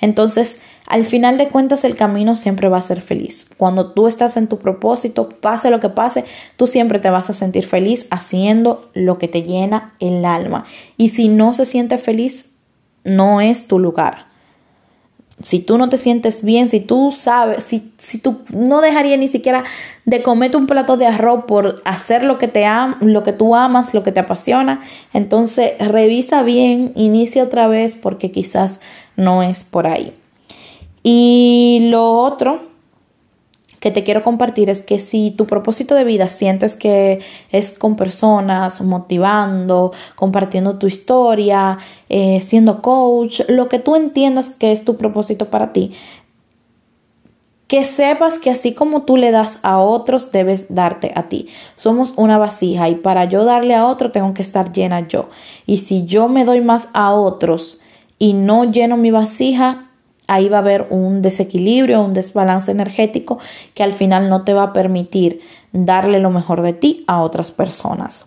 Entonces, 0.00 0.60
al 0.86 1.04
final 1.04 1.36
de 1.36 1.48
cuentas, 1.48 1.84
el 1.84 1.96
camino 1.96 2.36
siempre 2.36 2.68
va 2.68 2.78
a 2.78 2.82
ser 2.82 3.00
feliz. 3.00 3.46
Cuando 3.56 3.92
tú 3.92 4.06
estás 4.08 4.36
en 4.36 4.48
tu 4.48 4.58
propósito, 4.58 5.28
pase 5.28 5.70
lo 5.70 5.80
que 5.80 5.90
pase, 5.90 6.24
tú 6.56 6.66
siempre 6.66 6.98
te 6.98 7.10
vas 7.10 7.28
a 7.28 7.34
sentir 7.34 7.66
feliz 7.66 8.06
haciendo 8.10 8.90
lo 8.94 9.18
que 9.18 9.28
te 9.28 9.42
llena 9.42 9.94
el 10.00 10.24
alma. 10.24 10.64
Y 10.96 11.10
si 11.10 11.28
no 11.28 11.52
se 11.52 11.66
siente 11.66 11.98
feliz, 11.98 12.48
no 13.04 13.40
es 13.40 13.66
tu 13.66 13.78
lugar. 13.78 14.28
Si 15.40 15.60
tú 15.60 15.78
no 15.78 15.88
te 15.88 15.98
sientes 15.98 16.42
bien, 16.42 16.68
si 16.68 16.80
tú 16.80 17.12
sabes, 17.14 17.62
si, 17.62 17.92
si 17.96 18.18
tú 18.18 18.40
no 18.48 18.80
dejarías 18.80 19.20
ni 19.20 19.28
siquiera 19.28 19.62
de 20.04 20.20
comerte 20.22 20.56
un 20.56 20.66
plato 20.66 20.96
de 20.96 21.06
arroz 21.06 21.44
por 21.46 21.80
hacer 21.84 22.24
lo 22.24 22.38
que, 22.38 22.48
te 22.48 22.66
am, 22.66 22.96
lo 23.00 23.22
que 23.22 23.32
tú 23.32 23.54
amas, 23.54 23.94
lo 23.94 24.02
que 24.02 24.10
te 24.10 24.18
apasiona, 24.18 24.80
entonces 25.12 25.74
revisa 25.78 26.42
bien, 26.42 26.92
inicia 26.96 27.44
otra 27.44 27.68
vez 27.68 27.94
porque 27.94 28.32
quizás 28.32 28.80
no 29.18 29.42
es 29.42 29.64
por 29.64 29.86
ahí. 29.86 30.14
Y 31.02 31.88
lo 31.90 32.12
otro 32.12 32.62
que 33.80 33.90
te 33.90 34.02
quiero 34.02 34.24
compartir 34.24 34.70
es 34.70 34.80
que 34.80 34.98
si 34.98 35.30
tu 35.30 35.46
propósito 35.46 35.94
de 35.94 36.04
vida 36.04 36.28
sientes 36.30 36.76
que 36.76 37.20
es 37.50 37.72
con 37.72 37.96
personas, 37.96 38.80
motivando, 38.80 39.92
compartiendo 40.16 40.78
tu 40.78 40.86
historia, 40.86 41.78
eh, 42.08 42.40
siendo 42.42 42.80
coach, 42.80 43.42
lo 43.48 43.68
que 43.68 43.78
tú 43.78 43.94
entiendas 43.94 44.50
que 44.50 44.72
es 44.72 44.84
tu 44.84 44.96
propósito 44.96 45.50
para 45.50 45.72
ti, 45.72 45.92
que 47.68 47.84
sepas 47.84 48.38
que 48.38 48.50
así 48.50 48.72
como 48.72 49.02
tú 49.02 49.16
le 49.16 49.30
das 49.30 49.58
a 49.62 49.78
otros, 49.78 50.32
debes 50.32 50.74
darte 50.74 51.12
a 51.14 51.24
ti. 51.24 51.48
Somos 51.76 52.14
una 52.16 52.38
vasija 52.38 52.88
y 52.88 52.94
para 52.94 53.26
yo 53.26 53.44
darle 53.44 53.74
a 53.74 53.86
otro 53.86 54.10
tengo 54.10 54.32
que 54.32 54.42
estar 54.42 54.72
llena 54.72 55.06
yo. 55.06 55.28
Y 55.66 55.76
si 55.78 56.06
yo 56.06 56.28
me 56.28 56.44
doy 56.44 56.62
más 56.62 56.88
a 56.94 57.12
otros 57.12 57.80
y 58.18 58.32
no 58.32 58.64
lleno 58.64 58.96
mi 58.96 59.10
vasija, 59.10 59.90
ahí 60.26 60.48
va 60.48 60.58
a 60.58 60.60
haber 60.60 60.86
un 60.90 61.22
desequilibrio, 61.22 62.02
un 62.02 62.12
desbalance 62.12 62.70
energético 62.70 63.38
que 63.74 63.82
al 63.82 63.92
final 63.92 64.28
no 64.28 64.44
te 64.44 64.54
va 64.54 64.64
a 64.64 64.72
permitir 64.72 65.40
darle 65.72 66.20
lo 66.20 66.30
mejor 66.30 66.62
de 66.62 66.72
ti 66.72 67.04
a 67.06 67.22
otras 67.22 67.50
personas. 67.50 68.26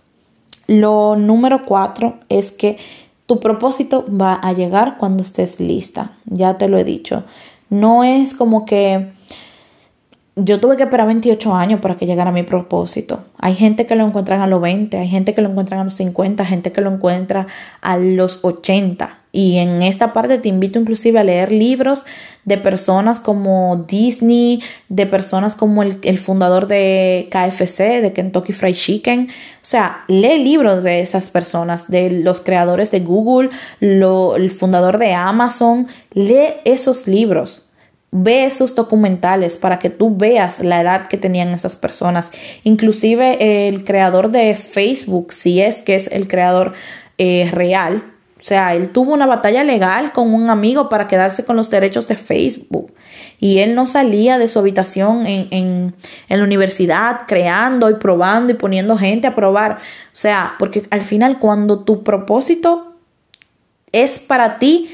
Lo 0.68 1.16
número 1.16 1.66
cuatro 1.66 2.20
es 2.30 2.52
que 2.52 2.78
tu 3.26 3.40
propósito 3.40 4.06
va 4.10 4.34
a 4.34 4.54
llegar 4.54 4.98
cuando 4.98 5.24
estés 5.24 5.60
lista. 5.60 6.18
Ya 6.26 6.58
te 6.58 6.68
lo 6.68 6.78
he 6.78 6.84
dicho. 6.84 7.24
No 7.70 8.04
es 8.04 8.34
como 8.34 8.66
que 8.66 9.14
yo 10.36 10.60
tuve 10.60 10.78
que 10.78 10.84
esperar 10.84 11.08
28 11.08 11.54
años 11.54 11.82
para 11.82 11.98
que 11.98 12.06
llegara 12.06 12.30
a 12.30 12.34
mi 12.34 12.44
propósito. 12.44 13.26
Hay 13.38 13.56
gente 13.56 13.86
que 13.86 13.96
lo 13.96 14.06
encuentran 14.06 14.42
a 14.42 14.48
los 14.48 14.62
20, 14.62 14.98
hay 14.98 15.10
gente 15.10 15.34
que 15.34 15.42
lo 15.42 15.50
encuentran 15.50 15.82
a 15.82 15.84
los 15.84 15.96
50, 15.96 16.46
gente 16.46 16.72
que 16.72 16.82
lo 16.82 16.92
encuentra 16.92 17.48
a 17.82 17.98
los 17.98 18.40
80. 18.42 19.18
Y 19.34 19.58
en 19.58 19.82
esta 19.82 20.12
parte 20.12 20.38
te 20.38 20.50
invito 20.50 20.78
inclusive 20.80 21.18
a 21.20 21.24
leer 21.24 21.52
libros 21.52 22.06
de 22.44 22.58
personas 22.58 23.20
como 23.20 23.86
Disney, 23.88 24.62
de 24.90 25.06
personas 25.06 25.56
como 25.56 25.84
el, 25.84 26.18
fundador 26.18 26.68
de 26.68 27.30
KFC, 27.32 28.02
de 28.02 28.12
Kentucky 28.14 28.52
Fried 28.52 28.76
Chicken. 28.76 29.30
O 29.30 29.60
sea, 29.62 30.04
lee 30.08 30.38
libros 30.38 30.84
de 30.84 31.02
esas 31.02 31.30
personas, 31.30 31.90
de 31.90 32.12
los 32.12 32.42
creadores 32.42 32.92
de 32.92 33.00
Google, 33.00 33.50
el 33.80 34.52
fundador 34.52 34.98
de 34.98 35.14
Amazon. 35.14 35.88
Lee 36.14 36.56
esos 36.66 37.08
libros. 37.08 37.71
Ve 38.12 38.46
esos 38.46 38.76
documentales 38.76 39.58
para 39.58 39.80
que 39.80 39.90
tú 39.90 40.16
veas 40.16 40.60
la 40.60 40.82
edad 40.82 41.08
que 41.08 41.18
tenían 41.18 41.50
esas 41.50 41.76
personas. 41.76 42.32
Inclusive 42.64 43.68
el 43.68 43.84
creador 43.86 44.32
de 44.32 44.56
Facebook, 44.56 45.34
si 45.34 45.62
es 45.62 45.80
que 45.80 45.96
es 45.96 46.08
el 46.12 46.28
creador 46.28 46.74
eh, 47.18 47.50
real, 47.52 48.04
o 48.42 48.44
sea, 48.44 48.74
él 48.74 48.90
tuvo 48.90 49.14
una 49.14 49.28
batalla 49.28 49.64
legal 49.64 50.14
con 50.14 50.34
un 50.34 50.50
amigo 50.50 50.90
para 50.90 51.08
quedarse 51.08 51.46
con 51.46 51.56
los 51.56 51.70
derechos 51.70 52.08
de 52.08 52.16
Facebook. 52.16 52.92
Y 53.40 53.60
él 53.60 53.76
no 53.76 53.86
salía 53.86 54.40
de 54.40 54.48
su 54.48 54.58
habitación 54.58 55.28
en, 55.28 55.48
en, 55.52 55.96
en, 56.28 56.40
la 56.40 56.44
universidad 56.44 57.22
creando 57.28 57.92
y 57.92 57.96
probando 57.96 58.52
y 58.52 58.56
poniendo 58.56 58.98
gente 58.98 59.28
a 59.28 59.36
probar. 59.36 59.74
O 59.74 60.14
sea, 60.16 60.56
porque 60.58 60.88
al 60.90 61.04
final 61.04 61.38
cuando 61.38 61.84
tu 61.84 62.04
propósito 62.04 62.96
es 63.92 64.18
para 64.18 64.58
ti, 64.58 64.90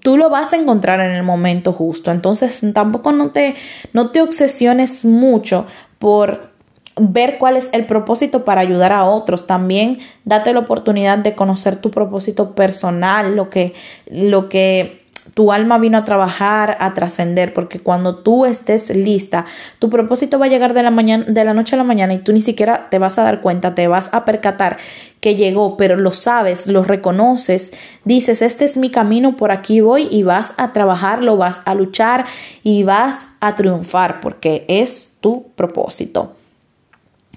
tú 0.00 0.16
lo 0.16 0.30
vas 0.30 0.52
a 0.52 0.56
encontrar 0.56 1.00
en 1.00 1.12
el 1.12 1.22
momento 1.22 1.72
justo. 1.72 2.10
Entonces 2.10 2.62
tampoco 2.72 3.12
no 3.12 3.30
te, 3.30 3.54
no 3.92 4.10
te 4.10 4.22
obsesiones 4.22 5.04
mucho 5.04 5.66
por 5.98 6.52
ver 6.96 7.38
cuál 7.38 7.56
es 7.56 7.70
el 7.72 7.86
propósito 7.86 8.44
para 8.44 8.60
ayudar 8.60 8.92
a 8.92 9.04
otros. 9.04 9.46
También 9.46 9.98
date 10.24 10.52
la 10.52 10.60
oportunidad 10.60 11.18
de 11.18 11.34
conocer 11.34 11.76
tu 11.76 11.90
propósito 11.90 12.54
personal, 12.54 13.34
lo 13.34 13.50
que, 13.50 13.74
lo 14.06 14.48
que 14.48 15.03
tu 15.34 15.50
alma 15.52 15.78
vino 15.78 15.98
a 15.98 16.04
trabajar, 16.04 16.76
a 16.80 16.94
trascender, 16.94 17.52
porque 17.52 17.80
cuando 17.80 18.16
tú 18.16 18.46
estés 18.46 18.94
lista, 18.94 19.44
tu 19.80 19.90
propósito 19.90 20.38
va 20.38 20.46
a 20.46 20.48
llegar 20.48 20.74
de 20.74 20.82
la 20.82 20.92
mañana, 20.92 21.24
de 21.28 21.44
la 21.44 21.54
noche 21.54 21.74
a 21.74 21.78
la 21.78 21.84
mañana 21.84 22.14
y 22.14 22.18
tú 22.18 22.32
ni 22.32 22.40
siquiera 22.40 22.88
te 22.88 22.98
vas 22.98 23.18
a 23.18 23.24
dar 23.24 23.40
cuenta, 23.40 23.74
te 23.74 23.88
vas 23.88 24.08
a 24.12 24.24
percatar 24.24 24.78
que 25.20 25.34
llegó, 25.34 25.76
pero 25.76 25.96
lo 25.96 26.12
sabes, 26.12 26.66
lo 26.66 26.84
reconoces, 26.84 27.72
dices, 28.04 28.42
este 28.42 28.64
es 28.64 28.76
mi 28.76 28.90
camino, 28.90 29.36
por 29.36 29.50
aquí 29.50 29.80
voy 29.80 30.06
y 30.10 30.22
vas 30.22 30.54
a 30.56 30.72
trabajarlo, 30.72 31.36
vas 31.36 31.62
a 31.64 31.74
luchar 31.74 32.26
y 32.62 32.84
vas 32.84 33.26
a 33.40 33.56
triunfar, 33.56 34.20
porque 34.20 34.64
es 34.68 35.08
tu 35.20 35.48
propósito. 35.56 36.34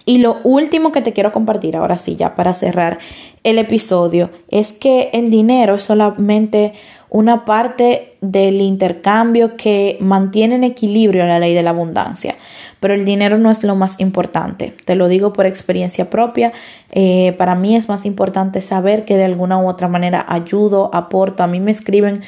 Y 0.07 0.19
lo 0.19 0.37
último 0.45 0.93
que 0.93 1.01
te 1.01 1.11
quiero 1.11 1.33
compartir, 1.33 1.75
ahora 1.75 1.97
sí, 1.97 2.15
ya 2.15 2.33
para 2.33 2.53
cerrar 2.53 2.97
el 3.43 3.57
episodio, 3.59 4.29
es 4.47 4.71
que 4.71 5.09
el 5.11 5.29
dinero 5.29 5.75
es 5.75 5.83
solamente 5.83 6.71
una 7.09 7.43
parte 7.43 8.15
del 8.21 8.61
intercambio 8.61 9.57
que 9.57 9.97
mantiene 9.99 10.55
en 10.55 10.63
equilibrio 10.63 11.25
la 11.25 11.39
ley 11.39 11.53
de 11.53 11.61
la 11.61 11.71
abundancia. 11.71 12.37
Pero 12.79 12.93
el 12.93 13.03
dinero 13.03 13.37
no 13.37 13.51
es 13.51 13.65
lo 13.65 13.75
más 13.75 13.99
importante. 13.99 14.73
Te 14.85 14.95
lo 14.95 15.09
digo 15.09 15.33
por 15.33 15.45
experiencia 15.45 16.09
propia. 16.09 16.53
Eh, 16.91 17.35
para 17.37 17.55
mí 17.55 17.75
es 17.75 17.89
más 17.89 18.05
importante 18.05 18.61
saber 18.61 19.03
que 19.03 19.17
de 19.17 19.25
alguna 19.25 19.59
u 19.59 19.67
otra 19.67 19.89
manera 19.89 20.25
ayudo, 20.29 20.89
aporto. 20.93 21.43
A 21.43 21.47
mí 21.47 21.59
me 21.59 21.71
escriben 21.71 22.21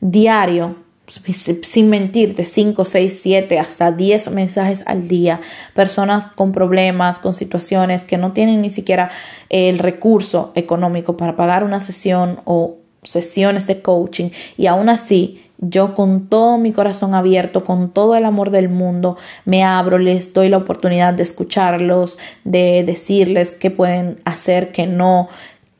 diario 0.00 0.85
sin 1.06 1.88
mentirte, 1.88 2.44
5, 2.44 2.84
6, 2.84 3.18
7, 3.22 3.58
hasta 3.58 3.92
10 3.92 4.30
mensajes 4.30 4.82
al 4.86 5.08
día, 5.08 5.40
personas 5.74 6.28
con 6.28 6.52
problemas, 6.52 7.18
con 7.18 7.34
situaciones 7.34 8.04
que 8.04 8.18
no 8.18 8.32
tienen 8.32 8.60
ni 8.60 8.70
siquiera 8.70 9.10
el 9.48 9.78
recurso 9.78 10.52
económico 10.54 11.16
para 11.16 11.36
pagar 11.36 11.64
una 11.64 11.80
sesión 11.80 12.40
o 12.44 12.76
sesiones 13.02 13.66
de 13.66 13.82
coaching. 13.82 14.30
Y 14.56 14.66
aún 14.66 14.88
así 14.88 15.42
yo 15.58 15.94
con 15.94 16.28
todo 16.28 16.58
mi 16.58 16.72
corazón 16.72 17.14
abierto, 17.14 17.64
con 17.64 17.90
todo 17.90 18.14
el 18.16 18.24
amor 18.24 18.50
del 18.50 18.68
mundo, 18.68 19.16
me 19.44 19.64
abro, 19.64 19.98
les 19.98 20.32
doy 20.34 20.48
la 20.48 20.58
oportunidad 20.58 21.14
de 21.14 21.22
escucharlos, 21.22 22.18
de 22.44 22.84
decirles 22.84 23.52
qué 23.52 23.70
pueden 23.70 24.20
hacer, 24.24 24.72
qué 24.72 24.86
no, 24.86 25.28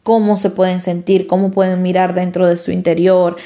cómo 0.03 0.37
se 0.37 0.51
pueden 0.51 0.81
sentir, 0.81 1.27
cómo 1.27 1.51
pueden 1.51 1.83
mirar 1.83 2.15
dentro 2.15 2.47
de 2.47 2.57
su 2.57 2.71
interior, 2.71 3.37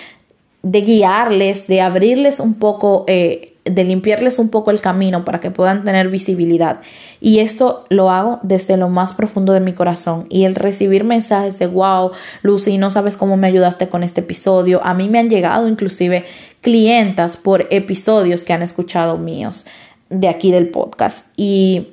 de 0.62 0.83
guiarles, 0.83 1.66
de 1.66 1.81
abrirles 1.81 2.40
un 2.40 2.55
poco, 2.55 3.05
eh, 3.09 3.55
de 3.64 3.85
limpiarles 3.85 4.38
un 4.38 4.51
poco 4.51 4.70
el 4.70 4.81
camino 4.81 5.25
para 5.25 5.40
que 5.40 5.51
puedan 5.51 5.85
tener 5.85 6.09
visibilidad. 6.09 6.81
Y 7.20 7.38
esto 7.38 7.87
lo 7.88 8.11
hago 8.11 8.40
desde 8.42 8.77
lo 8.77 8.88
más 8.88 9.12
profundo 9.12 9.53
de 9.53 9.61
mi 9.61 9.73
corazón. 9.73 10.27
Y 10.29 10.44
el 10.44 10.55
recibir 10.55 11.05
mensajes 11.05 11.59
de, 11.59 11.66
wow, 11.66 12.11
Lucy, 12.42 12.79
no 12.79 12.90
sabes 12.90 13.16
cómo 13.16 13.37
me 13.37 13.46
ayudaste 13.46 13.88
con 13.88 14.03
este 14.03 14.20
episodio. 14.20 14.81
A 14.85 14.94
mí 14.94 15.09
me 15.09 15.18
han 15.18 15.31
llegado 15.31 15.68
inclusive 15.68 16.25
clientas 16.61 17.37
por 17.37 17.66
episodios 17.70 18.44
que 18.44 18.53
han 18.53 18.62
escuchado 18.62 19.16
míos 19.16 19.66
de 20.11 20.29
aquí 20.29 20.51
del 20.51 20.68
podcast. 20.68 21.27
Y 21.37 21.88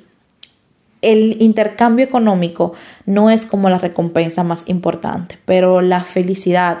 el 1.00 1.40
intercambio 1.40 2.04
económico 2.04 2.72
no 3.06 3.30
es 3.30 3.44
como 3.44 3.70
la 3.70 3.78
recompensa 3.78 4.42
más 4.42 4.64
importante, 4.66 5.38
pero 5.44 5.80
la 5.80 6.02
felicidad 6.04 6.78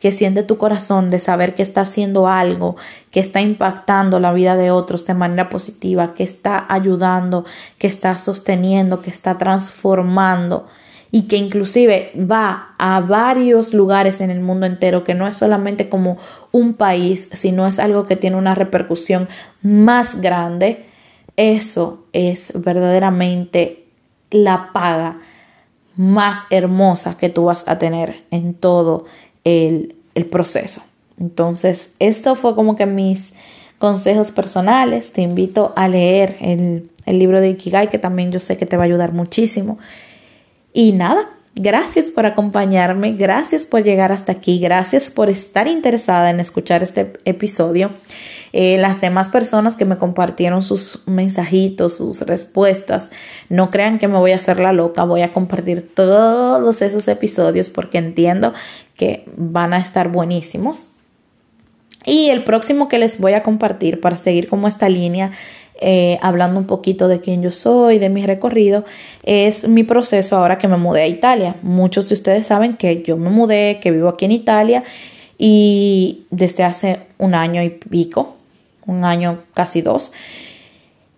que 0.00 0.12
siente 0.12 0.42
tu 0.42 0.58
corazón 0.58 1.10
de 1.10 1.20
saber 1.20 1.54
que 1.54 1.62
está 1.62 1.82
haciendo 1.82 2.28
algo, 2.28 2.76
que 3.10 3.20
está 3.20 3.40
impactando 3.40 4.20
la 4.20 4.32
vida 4.32 4.56
de 4.56 4.70
otros 4.70 5.06
de 5.06 5.14
manera 5.14 5.48
positiva, 5.48 6.14
que 6.14 6.22
está 6.22 6.66
ayudando, 6.68 7.44
que 7.78 7.86
está 7.86 8.18
sosteniendo, 8.18 9.00
que 9.00 9.10
está 9.10 9.38
transformando 9.38 10.66
y 11.10 11.28
que 11.28 11.36
inclusive 11.36 12.12
va 12.30 12.74
a 12.78 13.00
varios 13.00 13.72
lugares 13.72 14.20
en 14.20 14.30
el 14.30 14.40
mundo 14.40 14.66
entero, 14.66 15.04
que 15.04 15.14
no 15.14 15.26
es 15.26 15.36
solamente 15.36 15.88
como 15.88 16.18
un 16.52 16.74
país, 16.74 17.28
sino 17.32 17.66
es 17.66 17.78
algo 17.78 18.06
que 18.06 18.16
tiene 18.16 18.36
una 18.36 18.54
repercusión 18.54 19.28
más 19.62 20.20
grande, 20.20 20.86
eso 21.36 22.04
es 22.12 22.52
verdaderamente 22.54 23.86
la 24.30 24.72
paga 24.72 25.20
más 25.96 26.44
hermosa 26.50 27.16
que 27.16 27.30
tú 27.30 27.46
vas 27.46 27.66
a 27.68 27.78
tener 27.78 28.24
en 28.30 28.54
todo 28.54 29.06
el, 29.46 29.94
proceso. 30.30 30.82
Entonces, 31.20 31.92
esto 31.98 32.34
fue 32.34 32.54
como 32.54 32.74
que 32.76 32.86
mis 32.86 33.32
consejos 33.78 34.32
personales. 34.32 35.12
Te 35.12 35.22
invito 35.22 35.72
a 35.76 35.88
leer 35.88 36.36
el, 36.40 36.90
el 37.04 37.18
libro 37.18 37.40
de 37.40 37.50
Ikigai, 37.50 37.90
que 37.90 37.98
también 37.98 38.32
yo 38.32 38.40
sé 38.40 38.56
que 38.56 38.66
te 38.66 38.76
va 38.76 38.82
a 38.82 38.86
ayudar 38.86 39.12
muchísimo. 39.12 39.78
Y 40.72 40.92
nada, 40.92 41.30
Gracias 41.58 42.10
por 42.10 42.26
acompañarme, 42.26 43.12
gracias 43.12 43.64
por 43.64 43.82
llegar 43.82 44.12
hasta 44.12 44.30
aquí, 44.30 44.60
gracias 44.60 45.08
por 45.08 45.30
estar 45.30 45.68
interesada 45.68 46.28
en 46.28 46.38
escuchar 46.38 46.82
este 46.82 47.14
episodio. 47.24 47.92
Eh, 48.52 48.76
las 48.76 49.00
demás 49.00 49.30
personas 49.30 49.74
que 49.74 49.86
me 49.86 49.96
compartieron 49.96 50.62
sus 50.62 51.02
mensajitos, 51.06 51.96
sus 51.96 52.20
respuestas, 52.20 53.10
no 53.48 53.70
crean 53.70 53.98
que 53.98 54.06
me 54.06 54.18
voy 54.18 54.32
a 54.32 54.36
hacer 54.36 54.60
la 54.60 54.74
loca, 54.74 55.04
voy 55.04 55.22
a 55.22 55.32
compartir 55.32 55.94
todos 55.94 56.82
esos 56.82 57.08
episodios 57.08 57.70
porque 57.70 57.96
entiendo 57.96 58.52
que 58.94 59.24
van 59.38 59.72
a 59.72 59.78
estar 59.78 60.12
buenísimos. 60.12 60.88
Y 62.06 62.30
el 62.30 62.44
próximo 62.44 62.88
que 62.88 62.98
les 62.98 63.20
voy 63.20 63.34
a 63.34 63.42
compartir 63.42 64.00
para 64.00 64.16
seguir 64.16 64.48
como 64.48 64.68
esta 64.68 64.88
línea 64.88 65.32
eh, 65.78 66.18
hablando 66.22 66.58
un 66.58 66.66
poquito 66.66 67.06
de 67.06 67.20
quién 67.20 67.42
yo 67.42 67.50
soy, 67.50 67.98
de 67.98 68.08
mi 68.08 68.24
recorrido, 68.24 68.84
es 69.24 69.68
mi 69.68 69.82
proceso 69.82 70.36
ahora 70.36 70.56
que 70.56 70.68
me 70.68 70.78
mudé 70.78 71.02
a 71.02 71.06
Italia. 71.06 71.56
Muchos 71.60 72.08
de 72.08 72.14
ustedes 72.14 72.46
saben 72.46 72.76
que 72.76 73.02
yo 73.02 73.18
me 73.18 73.28
mudé, 73.28 73.78
que 73.82 73.90
vivo 73.90 74.08
aquí 74.08 74.24
en 74.24 74.32
Italia 74.32 74.84
y 75.36 76.22
desde 76.30 76.64
hace 76.64 77.00
un 77.18 77.34
año 77.34 77.62
y 77.62 77.68
pico, 77.68 78.36
un 78.86 79.04
año 79.04 79.42
casi 79.52 79.82
dos. 79.82 80.12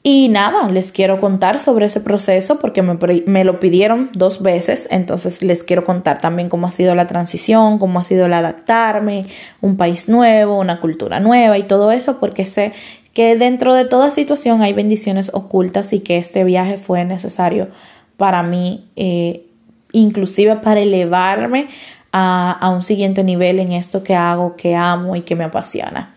Y 0.02 0.28
nada, 0.28 0.68
les 0.68 0.92
quiero 0.92 1.20
contar 1.20 1.58
sobre 1.58 1.86
ese 1.86 2.00
proceso 2.00 2.58
porque 2.60 2.82
me, 2.82 2.96
me, 3.26 3.44
lo 3.44 3.58
pidieron 3.58 4.10
dos 4.14 4.42
veces, 4.42 4.88
entonces 4.90 5.42
les 5.42 5.64
quiero 5.64 5.84
contar 5.84 6.20
también 6.20 6.48
cómo 6.48 6.68
ha 6.68 6.70
sido 6.70 6.94
la 6.94 7.08
transición, 7.08 7.78
cómo 7.78 7.98
ha 7.98 8.04
sido 8.04 8.26
el 8.26 8.32
adaptarme, 8.32 9.26
un 9.60 9.76
país 9.76 10.08
nuevo, 10.08 10.58
una 10.58 10.80
cultura 10.80 11.20
nueva 11.20 11.58
y 11.58 11.64
todo 11.64 11.90
eso, 11.90 12.20
porque 12.20 12.46
sé 12.46 12.72
que 13.12 13.36
dentro 13.36 13.74
de 13.74 13.84
toda 13.84 14.10
situación 14.10 14.62
hay 14.62 14.72
bendiciones 14.72 15.32
ocultas 15.34 15.92
y 15.92 16.00
que 16.00 16.18
este 16.18 16.44
viaje 16.44 16.78
fue 16.78 17.04
necesario 17.04 17.68
para 18.16 18.44
mí, 18.44 18.88
eh, 18.94 19.46
inclusive 19.92 20.56
para 20.56 20.80
elevarme 20.80 21.68
a, 22.12 22.70
un 22.72 22.82
siguiente 22.82 23.24
nivel 23.24 23.58
en 23.58 23.72
esto 23.72 24.02
que 24.02 24.14
hago, 24.14 24.56
que 24.56 24.74
amo 24.74 25.16
y 25.16 25.22
que 25.22 25.36
me 25.36 25.44
apasiona. 25.44 26.14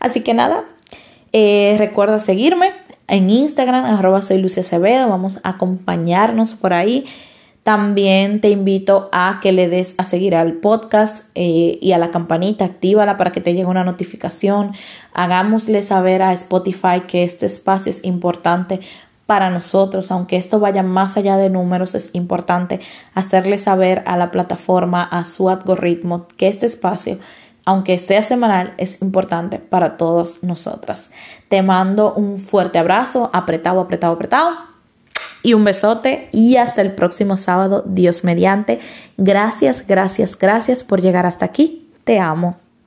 Así 0.00 0.20
que 0.20 0.32
nada, 0.32 0.64
eh, 1.32 1.74
recuerda 1.78 2.20
seguirme 2.20 2.70
en 3.08 3.30
Instagram, 3.30 3.86
arroba 3.86 4.22
soy 4.22 4.38
Lucia 4.38 4.60
Acevedo, 4.60 5.08
vamos 5.08 5.40
a 5.42 5.50
acompañarnos 5.50 6.52
por 6.52 6.74
ahí. 6.74 7.06
También 7.62 8.40
te 8.40 8.50
invito 8.50 9.08
a 9.12 9.40
que 9.42 9.52
le 9.52 9.68
des 9.68 9.94
a 9.98 10.04
seguir 10.04 10.34
al 10.34 10.54
podcast 10.54 11.26
eh, 11.34 11.78
y 11.82 11.92
a 11.92 11.98
la 11.98 12.10
campanita, 12.10 12.64
actívala 12.64 13.16
para 13.16 13.32
que 13.32 13.40
te 13.40 13.52
llegue 13.52 13.66
una 13.66 13.84
notificación. 13.84 14.72
Hagámosle 15.12 15.82
saber 15.82 16.22
a 16.22 16.32
Spotify 16.32 17.02
que 17.06 17.24
este 17.24 17.46
espacio 17.46 17.90
es 17.90 18.04
importante 18.04 18.80
para 19.26 19.50
nosotros, 19.50 20.10
aunque 20.10 20.36
esto 20.36 20.58
vaya 20.58 20.82
más 20.82 21.18
allá 21.18 21.36
de 21.36 21.50
números, 21.50 21.94
es 21.94 22.14
importante 22.14 22.80
hacerle 23.12 23.58
saber 23.58 24.02
a 24.06 24.16
la 24.16 24.30
plataforma, 24.30 25.02
a 25.02 25.26
su 25.26 25.50
algoritmo, 25.50 26.26
que 26.38 26.48
este 26.48 26.64
espacio, 26.64 27.18
aunque 27.68 27.98
sea 27.98 28.22
semanal, 28.22 28.72
es 28.78 29.02
importante 29.02 29.58
para 29.58 29.98
todos 29.98 30.42
nosotras. 30.42 31.10
Te 31.50 31.60
mando 31.60 32.14
un 32.14 32.38
fuerte 32.38 32.78
abrazo, 32.78 33.28
apretado, 33.34 33.80
apretado, 33.80 34.14
apretado 34.14 34.56
y 35.42 35.52
un 35.52 35.64
besote 35.64 36.30
y 36.32 36.56
hasta 36.56 36.80
el 36.80 36.94
próximo 36.94 37.36
sábado, 37.36 37.84
Dios 37.86 38.24
mediante. 38.24 38.80
Gracias, 39.18 39.86
gracias, 39.86 40.38
gracias 40.38 40.82
por 40.82 41.02
llegar 41.02 41.26
hasta 41.26 41.44
aquí. 41.44 41.90
Te 42.04 42.18
amo. 42.18 42.56